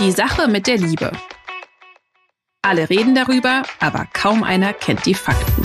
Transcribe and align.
Die 0.00 0.10
Sache 0.10 0.48
mit 0.48 0.66
der 0.66 0.76
Liebe. 0.76 1.12
Alle 2.62 2.90
reden 2.90 3.14
darüber, 3.14 3.62
aber 3.78 4.08
kaum 4.12 4.42
einer 4.42 4.72
kennt 4.72 5.06
die 5.06 5.14
Fakten. 5.14 5.62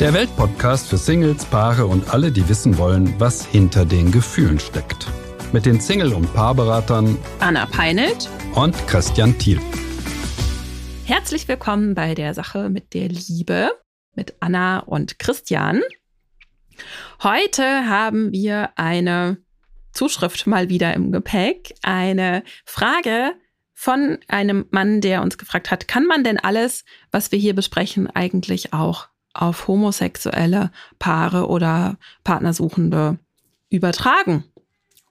Der 0.00 0.12
Weltpodcast 0.12 0.88
für 0.88 0.96
Singles, 0.96 1.44
Paare 1.44 1.86
und 1.86 2.12
alle, 2.12 2.32
die 2.32 2.48
wissen 2.48 2.76
wollen, 2.76 3.14
was 3.20 3.46
hinter 3.46 3.84
den 3.84 4.10
Gefühlen 4.10 4.58
steckt. 4.58 5.06
Mit 5.52 5.64
den 5.64 5.80
Single- 5.80 6.12
und 6.12 6.34
Paarberatern 6.34 7.16
Anna 7.38 7.66
Peinelt 7.66 8.28
und 8.56 8.74
Christian 8.88 9.38
Thiel. 9.38 9.60
Herzlich 11.04 11.46
willkommen 11.46 11.94
bei 11.94 12.16
der 12.16 12.34
Sache 12.34 12.68
mit 12.68 12.94
der 12.94 13.06
Liebe 13.06 13.70
mit 14.16 14.34
Anna 14.40 14.80
und 14.80 15.20
Christian. 15.20 15.82
Heute 17.22 17.62
haben 17.88 18.32
wir 18.32 18.70
eine 18.74 19.36
Zuschrift 19.92 20.46
mal 20.46 20.68
wieder 20.68 20.94
im 20.94 21.12
Gepäck. 21.12 21.74
Eine 21.82 22.42
Frage 22.64 23.34
von 23.74 24.18
einem 24.28 24.66
Mann, 24.70 25.00
der 25.00 25.22
uns 25.22 25.38
gefragt 25.38 25.70
hat, 25.70 25.88
kann 25.88 26.06
man 26.06 26.22
denn 26.22 26.38
alles, 26.38 26.84
was 27.10 27.32
wir 27.32 27.38
hier 27.38 27.54
besprechen, 27.54 28.08
eigentlich 28.08 28.72
auch 28.72 29.08
auf 29.32 29.68
homosexuelle 29.68 30.70
Paare 30.98 31.48
oder 31.48 31.96
Partnersuchende 32.24 33.18
übertragen? 33.70 34.44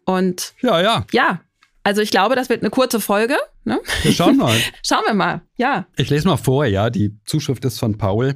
Und 0.05 0.53
ja, 0.61 0.81
ja. 0.81 1.05
Ja, 1.11 1.41
also 1.83 2.01
ich 2.01 2.11
glaube, 2.11 2.35
das 2.35 2.49
wird 2.49 2.61
eine 2.61 2.69
kurze 2.69 2.99
Folge. 2.99 3.35
Ne? 3.63 3.79
Wir 4.03 4.13
schauen 4.13 4.37
mal. 4.37 4.55
schauen 4.83 5.03
wir 5.07 5.13
mal, 5.13 5.41
ja. 5.57 5.87
Ich 5.95 6.09
lese 6.09 6.27
mal 6.27 6.37
vor, 6.37 6.65
ja. 6.65 6.89
Die 6.89 7.17
Zuschrift 7.25 7.65
ist 7.65 7.79
von 7.79 7.97
Paul. 7.97 8.35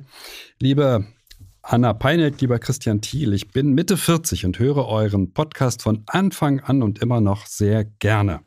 Liebe 0.60 1.06
Anna 1.66 1.94
Peinelt, 1.94 2.42
lieber 2.42 2.60
Christian 2.60 3.00
Thiel, 3.00 3.32
ich 3.32 3.48
bin 3.48 3.72
Mitte 3.72 3.96
40 3.96 4.46
und 4.46 4.60
höre 4.60 4.86
euren 4.86 5.32
Podcast 5.32 5.82
von 5.82 6.04
Anfang 6.08 6.60
an 6.60 6.84
und 6.84 7.00
immer 7.00 7.22
noch 7.22 7.46
sehr 7.46 7.86
gerne. 7.86 8.42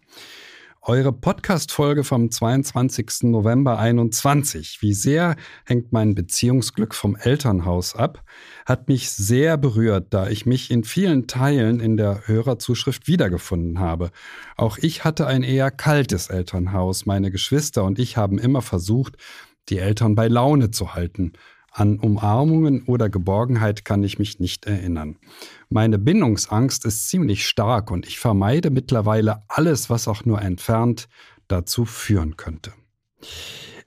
Eure 0.83 1.15
Podcast-Folge 1.15 2.05
vom 2.05 2.31
22. 2.31 3.23
November 3.23 3.79
21, 3.79 4.83
wie 4.83 4.93
sehr 4.93 5.35
hängt 5.65 5.95
mein 5.95 6.15
Beziehungsglück 6.15 6.95
vom 6.95 7.17
Elternhaus 7.17 7.97
ab, 7.97 8.23
hat 8.67 8.87
mich 8.87 9.09
sehr 9.11 9.57
berührt, 9.57 10.09
da 10.11 10.29
ich 10.29 10.45
mich 10.45 10.71
in 10.71 10.85
vielen 10.85 11.27
Teilen 11.27 11.81
in 11.81 11.97
der 11.97 12.29
Hörerzuschrift 12.29 13.09
wiedergefunden 13.09 13.79
habe. 13.79 14.11
Auch 14.59 14.77
ich 14.77 15.05
hatte 15.05 15.27
ein 15.27 15.43
eher 15.43 15.71
kaltes 15.71 16.29
Elternhaus. 16.29 17.07
Meine 17.07 17.31
Geschwister 17.31 17.83
und 17.83 17.99
ich 17.99 18.19
haben 18.19 18.39
immer 18.39 18.61
versucht, 18.61 19.17
die 19.71 19.79
Eltern 19.79 20.15
bei 20.15 20.29
Laune 20.29 20.71
zu 20.71 20.95
halten. 20.95 21.33
An 21.77 21.99
Umarmungen 21.99 22.85
oder 22.85 23.11
Geborgenheit 23.11 23.85
kann 23.85 24.03
ich 24.03 24.19
mich 24.19 24.41
nicht 24.41 24.65
erinnern. 24.65 25.19
Meine 25.69 25.99
Bindungsangst 25.99 26.87
ist 26.87 27.11
ziemlich 27.11 27.47
stark 27.47 27.91
und 27.91 28.07
ich 28.07 28.19
vermeide 28.19 28.71
mittlerweile 28.71 29.43
alles, 29.49 29.91
was 29.91 30.09
auch 30.09 30.25
nur 30.25 30.41
entfernt 30.41 31.07
dazu 31.49 31.85
führen 31.85 32.39
könnte. 32.39 32.73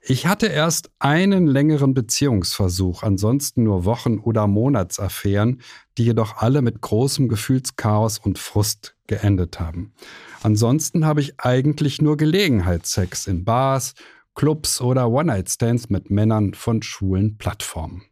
Ich 0.02 0.28
hatte 0.28 0.46
erst 0.46 0.92
einen 1.00 1.48
längeren 1.48 1.92
Beziehungsversuch, 1.92 3.02
ansonsten 3.02 3.64
nur 3.64 3.84
Wochen- 3.84 4.20
oder 4.20 4.46
Monatsaffären, 4.46 5.60
die 5.98 6.04
jedoch 6.04 6.36
alle 6.36 6.62
mit 6.62 6.80
großem 6.80 7.28
Gefühlschaos 7.28 8.18
und 8.18 8.38
Frust 8.38 8.94
geendet 9.08 9.58
haben. 9.58 9.94
Ansonsten 10.44 11.06
habe 11.06 11.22
ich 11.22 11.40
eigentlich 11.40 12.00
nur 12.00 12.16
Gelegenheitssex 12.16 13.26
in 13.26 13.44
Bars, 13.44 13.94
Clubs 14.34 14.80
oder 14.80 15.10
One-Night-Stands 15.10 15.90
mit 15.90 16.10
Männern 16.10 16.54
von 16.54 16.82
schwulen 16.82 17.38
Plattformen. 17.38 18.02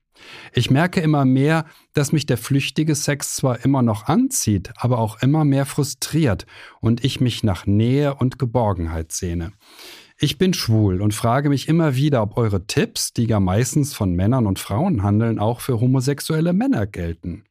Ich 0.53 0.71
merke 0.71 1.01
immer 1.01 1.25
mehr, 1.25 1.65
dass 1.93 2.13
mich 2.13 2.27
der 2.27 2.39
flüchtige 2.39 2.95
Sex 2.95 3.37
zwar 3.37 3.65
immer 3.65 3.83
noch 3.83 4.07
anzieht, 4.07 4.73
aber 4.77 4.99
auch 4.99 5.23
immer 5.23 5.45
mehr 5.45 5.67
frustriert 5.67 6.47
und 6.81 7.05
ich 7.05 7.21
mich 7.21 7.45
nach 7.45 7.67
Nähe 7.67 8.15
und 8.15 8.39
Geborgenheit 8.39 9.13
sehne. 9.13 9.53
Ich 10.21 10.37
bin 10.37 10.53
schwul 10.53 11.01
und 11.01 11.15
frage 11.15 11.49
mich 11.49 11.69
immer 11.69 11.95
wieder, 11.95 12.23
ob 12.23 12.37
eure 12.37 12.67
Tipps, 12.67 13.13
die 13.13 13.27
ja 13.27 13.39
meistens 13.39 13.95
von 13.95 14.15
Männern 14.15 14.47
und 14.47 14.59
Frauen 14.59 15.05
handeln, 15.05 15.39
auch 15.39 15.61
für 15.61 15.81
homosexuelle 15.81 16.53
Männer 16.53 16.89
gelten. 16.89 17.45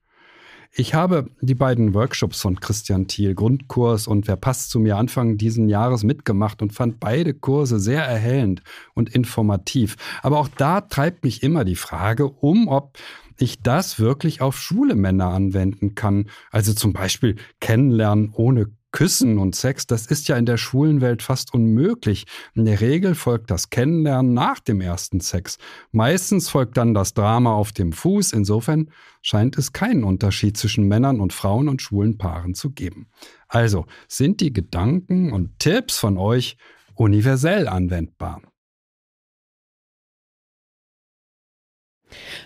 Ich 0.79 0.93
habe 0.93 1.31
die 1.41 1.55
beiden 1.55 1.95
Workshops 1.95 2.39
von 2.39 2.59
Christian 2.59 3.07
Thiel, 3.07 3.33
Grundkurs 3.33 4.05
und 4.05 4.27
Wer 4.27 4.35
passt 4.35 4.69
zu 4.69 4.79
mir 4.79 4.97
Anfang 4.97 5.35
diesen 5.35 5.69
Jahres 5.69 6.03
mitgemacht 6.03 6.61
und 6.61 6.71
fand 6.71 6.99
beide 6.99 7.33
Kurse 7.33 7.79
sehr 7.79 8.03
erhellend 8.03 8.61
und 8.93 9.09
informativ. 9.09 9.95
Aber 10.21 10.37
auch 10.37 10.47
da 10.47 10.81
treibt 10.81 11.23
mich 11.23 11.41
immer 11.41 11.65
die 11.65 11.75
Frage 11.75 12.27
um, 12.27 12.67
ob 12.67 12.99
ich 13.39 13.63
das 13.63 13.97
wirklich 13.97 14.41
auf 14.41 14.59
schwule 14.59 14.93
Männer 14.93 15.29
anwenden 15.29 15.95
kann. 15.95 16.29
Also 16.51 16.75
zum 16.75 16.93
Beispiel 16.93 17.37
kennenlernen 17.59 18.29
ohne 18.35 18.67
Küssen 18.97 19.37
und 19.37 19.55
Sex, 19.55 19.85
das 19.85 20.07
ist 20.07 20.27
ja 20.27 20.37
in 20.37 20.47
der 20.47 20.57
schwulen 20.57 21.01
Welt 21.01 21.21
fast 21.21 21.53
unmöglich. 21.53 22.25
In 22.55 22.65
der 22.65 22.81
Regel 22.81 23.13
folgt 23.13 23.51
das 23.51 23.69
Kennenlernen 23.69 24.33
nach 24.33 24.59
dem 24.59 24.81
ersten 24.81 25.19
Sex. 25.19 25.59
Meistens 25.91 26.49
folgt 26.49 26.77
dann 26.77 26.95
das 26.95 27.13
Drama 27.13 27.53
auf 27.53 27.71
dem 27.71 27.93
Fuß. 27.93 28.33
Insofern 28.33 28.89
scheint 29.21 29.55
es 29.55 29.71
keinen 29.71 30.03
Unterschied 30.03 30.57
zwischen 30.57 30.87
Männern 30.87 31.19
und 31.19 31.31
Frauen 31.31 31.69
und 31.69 31.83
schwulen 31.83 32.17
Paaren 32.17 32.55
zu 32.55 32.71
geben. 32.71 33.11
Also 33.47 33.85
sind 34.07 34.41
die 34.41 34.51
Gedanken 34.51 35.31
und 35.31 35.59
Tipps 35.59 35.99
von 35.99 36.17
euch 36.17 36.57
universell 36.95 37.67
anwendbar. 37.67 38.41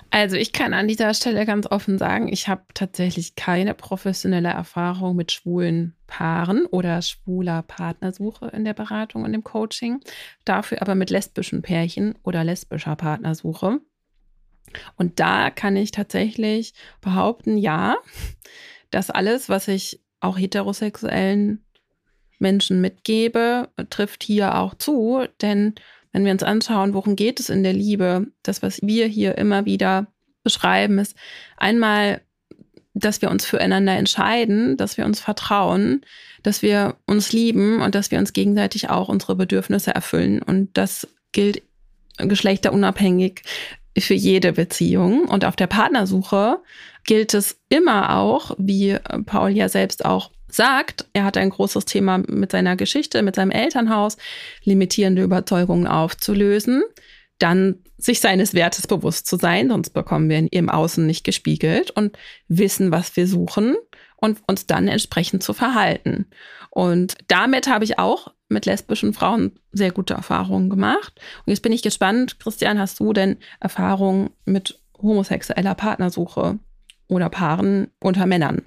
Also 0.10 0.36
ich 0.36 0.52
kann 0.54 0.74
an 0.74 0.88
dieser 0.88 1.14
Stelle 1.14 1.46
ganz 1.46 1.68
offen 1.68 1.98
sagen, 1.98 2.28
ich 2.32 2.48
habe 2.48 2.64
tatsächlich 2.74 3.36
keine 3.36 3.74
professionelle 3.74 4.50
Erfahrung 4.50 5.16
mit 5.16 5.32
schwulen 5.32 5.96
Paaren 6.08 6.66
oder 6.66 7.02
schwuler 7.02 7.62
Partnersuche 7.62 8.48
in 8.48 8.66
der 8.66 8.74
Beratung 8.74 9.24
und 9.24 9.34
im 9.34 9.44
Coaching, 9.44 10.00
dafür 10.46 10.82
aber 10.82 10.96
mit 10.96 11.10
lesbischen 11.10 11.62
Pärchen 11.62 12.16
oder 12.24 12.44
lesbischer 12.44 12.96
Partnersuche. 12.96 13.80
Und 14.96 15.20
da 15.20 15.50
kann 15.50 15.76
ich 15.76 15.92
tatsächlich 15.92 16.74
behaupten, 17.02 17.58
ja, 17.58 17.98
dass 18.90 19.10
alles, 19.10 19.50
was 19.50 19.68
ich 19.68 20.02
auch 20.20 20.38
heterosexuellen 20.38 21.66
Menschen 22.40 22.82
mitgebe, 22.82 23.70
trifft 23.90 24.24
hier 24.24 24.58
auch 24.58 24.74
zu, 24.76 25.26
denn 25.42 25.76
wenn 26.12 26.26
wir 26.26 26.32
uns 26.32 26.44
anschauen, 26.44 26.94
worum 26.94 27.16
geht 27.16 27.40
es 27.40 27.50
in 27.50 27.64
der 27.64 27.74
Liebe, 27.74 28.28
das, 28.44 28.62
was 28.62 28.82
wir 28.82 29.08
hier 29.08 29.38
immer 29.38 29.66
wieder 29.66 30.08
beschreiben, 30.44 31.00
ist 31.00 31.16
einmal, 31.58 32.22
dass 32.94 33.22
wir 33.22 33.32
uns 33.32 33.46
füreinander 33.46 33.94
entscheiden, 33.94 34.76
dass 34.76 34.98
wir 34.98 35.06
uns 35.06 35.20
vertrauen, 35.20 36.02
dass 36.44 36.62
wir 36.62 36.98
uns 37.06 37.32
lieben 37.32 37.82
und 37.82 37.96
dass 37.96 38.12
wir 38.12 38.20
uns 38.20 38.34
gegenseitig 38.34 38.90
auch 38.90 39.08
unsere 39.08 39.36
Bedürfnisse 39.36 39.96
erfüllen. 39.96 40.42
Und 40.42 40.70
das 40.78 41.08
gilt 41.32 41.62
geschlechterunabhängig 42.18 43.44
für 43.98 44.14
jede 44.14 44.54
Beziehung. 44.54 45.26
Und 45.26 45.46
auf 45.46 45.56
der 45.56 45.68
Partnersuche 45.68 46.60
gilt 47.06 47.34
es 47.34 47.60
immer 47.70 48.18
auch, 48.18 48.56
wie 48.58 48.98
Paul 49.26 49.52
ja 49.52 49.70
selbst 49.70 50.04
auch 50.06 50.32
sagt, 50.54 51.06
er 51.14 51.24
hat 51.24 51.38
ein 51.38 51.50
großes 51.50 51.86
Thema 51.86 52.20
mit 52.28 52.52
seiner 52.52 52.76
Geschichte, 52.76 53.22
mit 53.22 53.36
seinem 53.36 53.52
Elternhaus, 53.52 54.18
limitierende 54.64 55.24
Überzeugungen 55.24 55.88
aufzulösen, 55.88 56.84
dann 57.40 57.80
sich 57.98 58.20
seines 58.20 58.54
Wertes 58.54 58.88
bewusst 58.88 59.28
zu 59.28 59.38
sein, 59.38 59.70
sonst 59.70 59.92
bekommen 59.92 60.30
wir 60.30 60.38
ihn 60.38 60.48
im 60.48 60.70
Außen 60.70 61.06
nicht 61.06 61.24
gespiegelt 61.24 61.92
und 61.92 62.18
wissen, 62.48 62.92
was 62.92 63.16
wir 63.16 63.28
suchen 63.28 63.76
und 64.18 64.42
uns 64.48 64.68
dann 64.68 64.88
entsprechend 64.88 65.44
zu 65.44 65.54
verhalten. 65.54 66.28
Und 66.70 67.16
damit 67.28 67.68
habe 67.68 67.84
ich 67.84 68.00
auch 68.00 68.34
mit 68.48 68.66
lesbischen 68.66 69.14
Frauen 69.14 69.60
sehr 69.72 69.92
gute 69.92 70.14
Erfahrungen 70.14 70.70
gemacht. 70.70 71.14
Und 71.46 71.52
jetzt 71.52 71.62
bin 71.62 71.72
ich 71.72 71.82
gespannt, 71.82 72.40
Christian, 72.40 72.80
hast 72.80 73.00
du 73.00 73.14
denn 73.14 73.38
Erfahrungen 73.60 74.32
mit 74.46 74.80
homosexueller 75.02 75.76
Partnersuche 75.76 76.60
oder 77.08 77.30
Paaren 77.30 77.88
unter 78.00 78.26
Männern? 78.26 78.62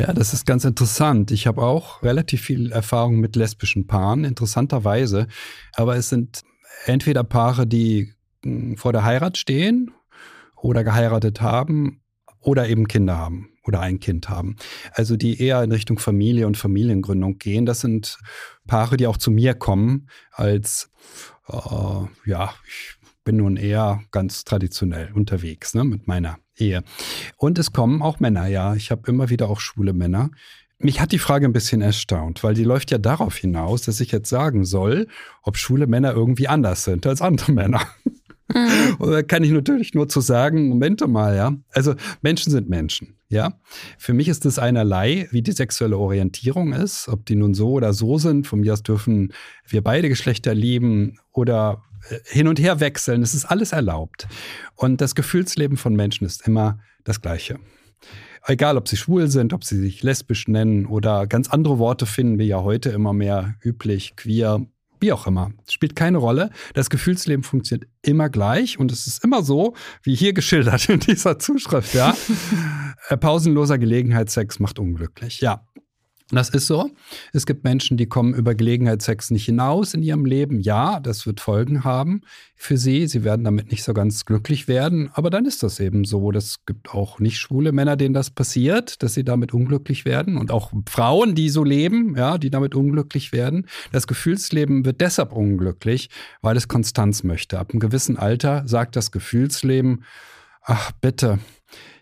Ja, 0.00 0.14
das 0.14 0.32
ist 0.32 0.46
ganz 0.46 0.64
interessant. 0.64 1.30
Ich 1.30 1.46
habe 1.46 1.60
auch 1.60 2.02
relativ 2.02 2.40
viel 2.40 2.72
Erfahrung 2.72 3.20
mit 3.20 3.36
lesbischen 3.36 3.86
Paaren, 3.86 4.24
interessanterweise. 4.24 5.26
Aber 5.74 5.94
es 5.96 6.08
sind 6.08 6.40
entweder 6.86 7.22
Paare, 7.22 7.66
die 7.66 8.14
hm, 8.42 8.78
vor 8.78 8.94
der 8.94 9.04
Heirat 9.04 9.36
stehen 9.36 9.90
oder 10.56 10.84
geheiratet 10.84 11.42
haben 11.42 12.00
oder 12.40 12.66
eben 12.66 12.88
Kinder 12.88 13.18
haben 13.18 13.50
oder 13.64 13.80
ein 13.80 14.00
Kind 14.00 14.30
haben. 14.30 14.56
Also 14.92 15.18
die 15.18 15.38
eher 15.38 15.62
in 15.62 15.70
Richtung 15.70 15.98
Familie 15.98 16.46
und 16.46 16.56
Familiengründung 16.56 17.36
gehen. 17.36 17.66
Das 17.66 17.80
sind 17.80 18.18
Paare, 18.66 18.96
die 18.96 19.06
auch 19.06 19.18
zu 19.18 19.30
mir 19.30 19.52
kommen 19.52 20.08
als, 20.32 20.90
äh, 21.46 22.06
ja, 22.24 22.54
ich 22.66 22.99
bin 23.30 23.36
nun 23.36 23.56
eher 23.56 24.02
ganz 24.10 24.42
traditionell 24.42 25.12
unterwegs 25.14 25.72
ne, 25.72 25.84
mit 25.84 26.08
meiner 26.08 26.38
Ehe. 26.56 26.82
Und 27.36 27.60
es 27.60 27.72
kommen 27.72 28.02
auch 28.02 28.18
Männer, 28.18 28.48
ja. 28.48 28.74
Ich 28.74 28.90
habe 28.90 29.08
immer 29.08 29.30
wieder 29.30 29.48
auch 29.48 29.60
schwule 29.60 29.92
Männer. 29.92 30.30
Mich 30.78 31.00
hat 31.00 31.12
die 31.12 31.20
Frage 31.20 31.46
ein 31.46 31.52
bisschen 31.52 31.80
erstaunt, 31.80 32.42
weil 32.42 32.54
die 32.54 32.64
läuft 32.64 32.90
ja 32.90 32.98
darauf 32.98 33.36
hinaus, 33.36 33.82
dass 33.82 34.00
ich 34.00 34.10
jetzt 34.10 34.28
sagen 34.28 34.64
soll, 34.64 35.06
ob 35.44 35.58
schwule 35.58 35.86
Männer 35.86 36.12
irgendwie 36.12 36.48
anders 36.48 36.82
sind 36.82 37.06
als 37.06 37.22
andere 37.22 37.52
Männer. 37.52 37.82
Mhm. 38.52 38.96
Und 38.98 39.12
da 39.12 39.22
kann 39.22 39.44
ich 39.44 39.52
natürlich 39.52 39.94
nur 39.94 40.08
zu 40.08 40.20
sagen, 40.20 40.68
Momente 40.68 41.06
mal, 41.06 41.36
ja. 41.36 41.54
Also 41.70 41.94
Menschen 42.22 42.50
sind 42.50 42.68
Menschen, 42.68 43.14
ja. 43.28 43.60
Für 43.96 44.12
mich 44.12 44.26
ist 44.26 44.44
es 44.44 44.58
einerlei, 44.58 45.28
wie 45.30 45.42
die 45.42 45.52
sexuelle 45.52 45.98
Orientierung 45.98 46.72
ist, 46.72 47.06
ob 47.06 47.26
die 47.26 47.36
nun 47.36 47.54
so 47.54 47.70
oder 47.70 47.92
so 47.92 48.18
sind. 48.18 48.48
Von 48.48 48.58
mir 48.58 48.72
aus 48.72 48.82
dürfen 48.82 49.32
wir 49.68 49.84
beide 49.84 50.08
Geschlechter 50.08 50.52
lieben 50.52 51.20
oder 51.30 51.84
hin 52.24 52.48
und 52.48 52.58
her 52.58 52.80
wechseln. 52.80 53.22
Es 53.22 53.34
ist 53.34 53.44
alles 53.44 53.72
erlaubt. 53.72 54.26
Und 54.74 55.00
das 55.00 55.14
Gefühlsleben 55.14 55.76
von 55.76 55.94
Menschen 55.94 56.26
ist 56.26 56.46
immer 56.46 56.78
das 57.04 57.20
Gleiche. 57.20 57.58
Egal, 58.46 58.76
ob 58.76 58.88
sie 58.88 58.96
schwul 58.96 59.28
sind, 59.28 59.52
ob 59.52 59.64
sie 59.64 59.78
sich 59.78 60.02
lesbisch 60.02 60.48
nennen 60.48 60.86
oder 60.86 61.26
ganz 61.26 61.50
andere 61.50 61.78
Worte 61.78 62.06
finden 62.06 62.38
wir 62.38 62.46
ja 62.46 62.62
heute 62.62 62.88
immer 62.90 63.12
mehr 63.12 63.54
üblich, 63.62 64.16
queer, 64.16 64.66
wie 64.98 65.12
auch 65.12 65.26
immer. 65.26 65.52
Spielt 65.68 65.94
keine 65.94 66.18
Rolle. 66.18 66.50
Das 66.74 66.90
Gefühlsleben 66.90 67.42
funktioniert 67.42 67.88
immer 68.02 68.30
gleich 68.30 68.78
und 68.78 68.92
es 68.92 69.06
ist 69.06 69.24
immer 69.24 69.42
so, 69.42 69.74
wie 70.02 70.14
hier 70.14 70.32
geschildert 70.32 70.88
in 70.88 71.00
dieser 71.00 71.38
Zuschrift, 71.38 71.94
ja. 71.94 72.14
Äh, 73.08 73.16
pausenloser 73.16 73.78
Gelegenheitssex 73.78 74.60
macht 74.60 74.78
unglücklich. 74.78 75.40
Ja, 75.40 75.66
das 76.30 76.48
ist 76.50 76.66
so. 76.66 76.90
Es 77.32 77.44
gibt 77.44 77.64
Menschen, 77.64 77.96
die 77.96 78.06
kommen 78.06 78.34
über 78.34 78.54
Gelegenheitssex 78.54 79.30
nicht 79.30 79.46
hinaus 79.46 79.94
in 79.94 80.02
ihrem 80.02 80.24
Leben. 80.24 80.60
Ja, 80.60 81.00
das 81.00 81.26
wird 81.26 81.40
Folgen 81.40 81.82
haben 81.82 82.20
für 82.54 82.76
sie. 82.76 83.06
Sie 83.08 83.24
werden 83.24 83.44
damit 83.44 83.70
nicht 83.70 83.82
so 83.82 83.94
ganz 83.94 84.24
glücklich 84.24 84.68
werden. 84.68 85.10
Aber 85.14 85.30
dann 85.30 85.44
ist 85.44 85.62
das 85.62 85.80
eben 85.80 86.04
so. 86.04 86.30
Das 86.30 86.64
gibt 86.66 86.94
auch 86.94 87.18
nicht 87.18 87.38
schwule 87.38 87.72
Männer, 87.72 87.96
denen 87.96 88.14
das 88.14 88.30
passiert, 88.30 89.02
dass 89.02 89.14
sie 89.14 89.24
damit 89.24 89.52
unglücklich 89.52 90.04
werden. 90.04 90.36
Und 90.36 90.52
auch 90.52 90.72
Frauen, 90.88 91.34
die 91.34 91.48
so 91.48 91.64
leben, 91.64 92.16
ja, 92.16 92.38
die 92.38 92.50
damit 92.50 92.74
unglücklich 92.74 93.32
werden. 93.32 93.66
Das 93.90 94.06
Gefühlsleben 94.06 94.84
wird 94.84 95.00
deshalb 95.00 95.32
unglücklich, 95.32 96.10
weil 96.42 96.56
es 96.56 96.68
Konstanz 96.68 97.24
möchte. 97.24 97.58
Ab 97.58 97.70
einem 97.70 97.80
gewissen 97.80 98.16
Alter 98.16 98.62
sagt 98.66 98.94
das 98.94 99.10
Gefühlsleben, 99.10 100.04
ach 100.62 100.92
bitte, 101.00 101.40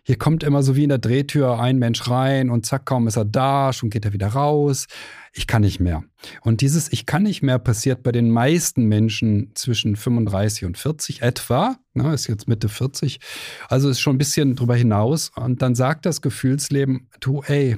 hier 0.08 0.16
kommt 0.16 0.42
immer 0.42 0.62
so 0.62 0.74
wie 0.74 0.84
in 0.84 0.88
der 0.88 0.96
Drehtür 0.96 1.60
ein 1.60 1.78
Mensch 1.78 2.08
rein 2.08 2.48
und 2.48 2.64
zack, 2.64 2.86
kaum 2.86 3.06
ist 3.08 3.18
er 3.18 3.26
da, 3.26 3.74
schon 3.74 3.90
geht 3.90 4.06
er 4.06 4.14
wieder 4.14 4.28
raus. 4.28 4.86
Ich 5.34 5.46
kann 5.46 5.60
nicht 5.60 5.80
mehr. 5.80 6.02
Und 6.40 6.62
dieses 6.62 6.90
Ich 6.90 7.04
kann 7.04 7.24
nicht 7.24 7.42
mehr 7.42 7.58
passiert 7.58 8.02
bei 8.02 8.10
den 8.10 8.30
meisten 8.30 8.86
Menschen 8.86 9.50
zwischen 9.54 9.96
35 9.96 10.64
und 10.64 10.78
40 10.78 11.20
etwa. 11.20 11.76
Ne, 11.92 12.14
ist 12.14 12.26
jetzt 12.26 12.48
Mitte 12.48 12.70
40. 12.70 13.20
Also 13.68 13.90
ist 13.90 14.00
schon 14.00 14.14
ein 14.14 14.18
bisschen 14.18 14.56
drüber 14.56 14.76
hinaus. 14.76 15.30
Und 15.36 15.60
dann 15.60 15.74
sagt 15.74 16.06
das 16.06 16.22
Gefühlsleben, 16.22 17.10
du, 17.20 17.42
ey, 17.42 17.76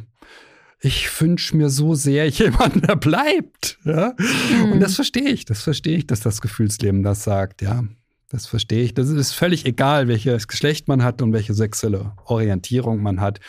ich 0.79 1.21
wünsche 1.21 1.57
mir 1.57 1.69
so 1.69 1.97
sehr 1.97 2.29
jemanden, 2.29 2.83
der 2.83 2.95
bleibt. 2.95 3.77
Ja? 3.85 4.15
Mhm. 4.17 4.75
Und 4.75 4.81
das 4.81 4.95
verstehe 4.95 5.31
ich, 5.31 5.47
das 5.47 5.65
verstehe 5.65 5.97
ich, 5.97 6.07
dass 6.07 6.21
das 6.21 6.41
Gefühlsleben 6.41 7.03
das 7.03 7.25
sagt, 7.25 7.61
ja. 7.61 7.83
Das 8.31 8.47
verstehe 8.47 8.85
ich. 8.85 8.95
Das 8.95 9.09
ist 9.09 9.33
völlig 9.33 9.67
egal, 9.67 10.07
welches 10.07 10.47
Geschlecht 10.47 10.87
man 10.87 11.03
hat 11.03 11.21
und 11.21 11.33
welche 11.33 11.53
sexuelle 11.53 12.13
Orientierung 12.25 13.03
man 13.03 13.21
hat. 13.21 13.41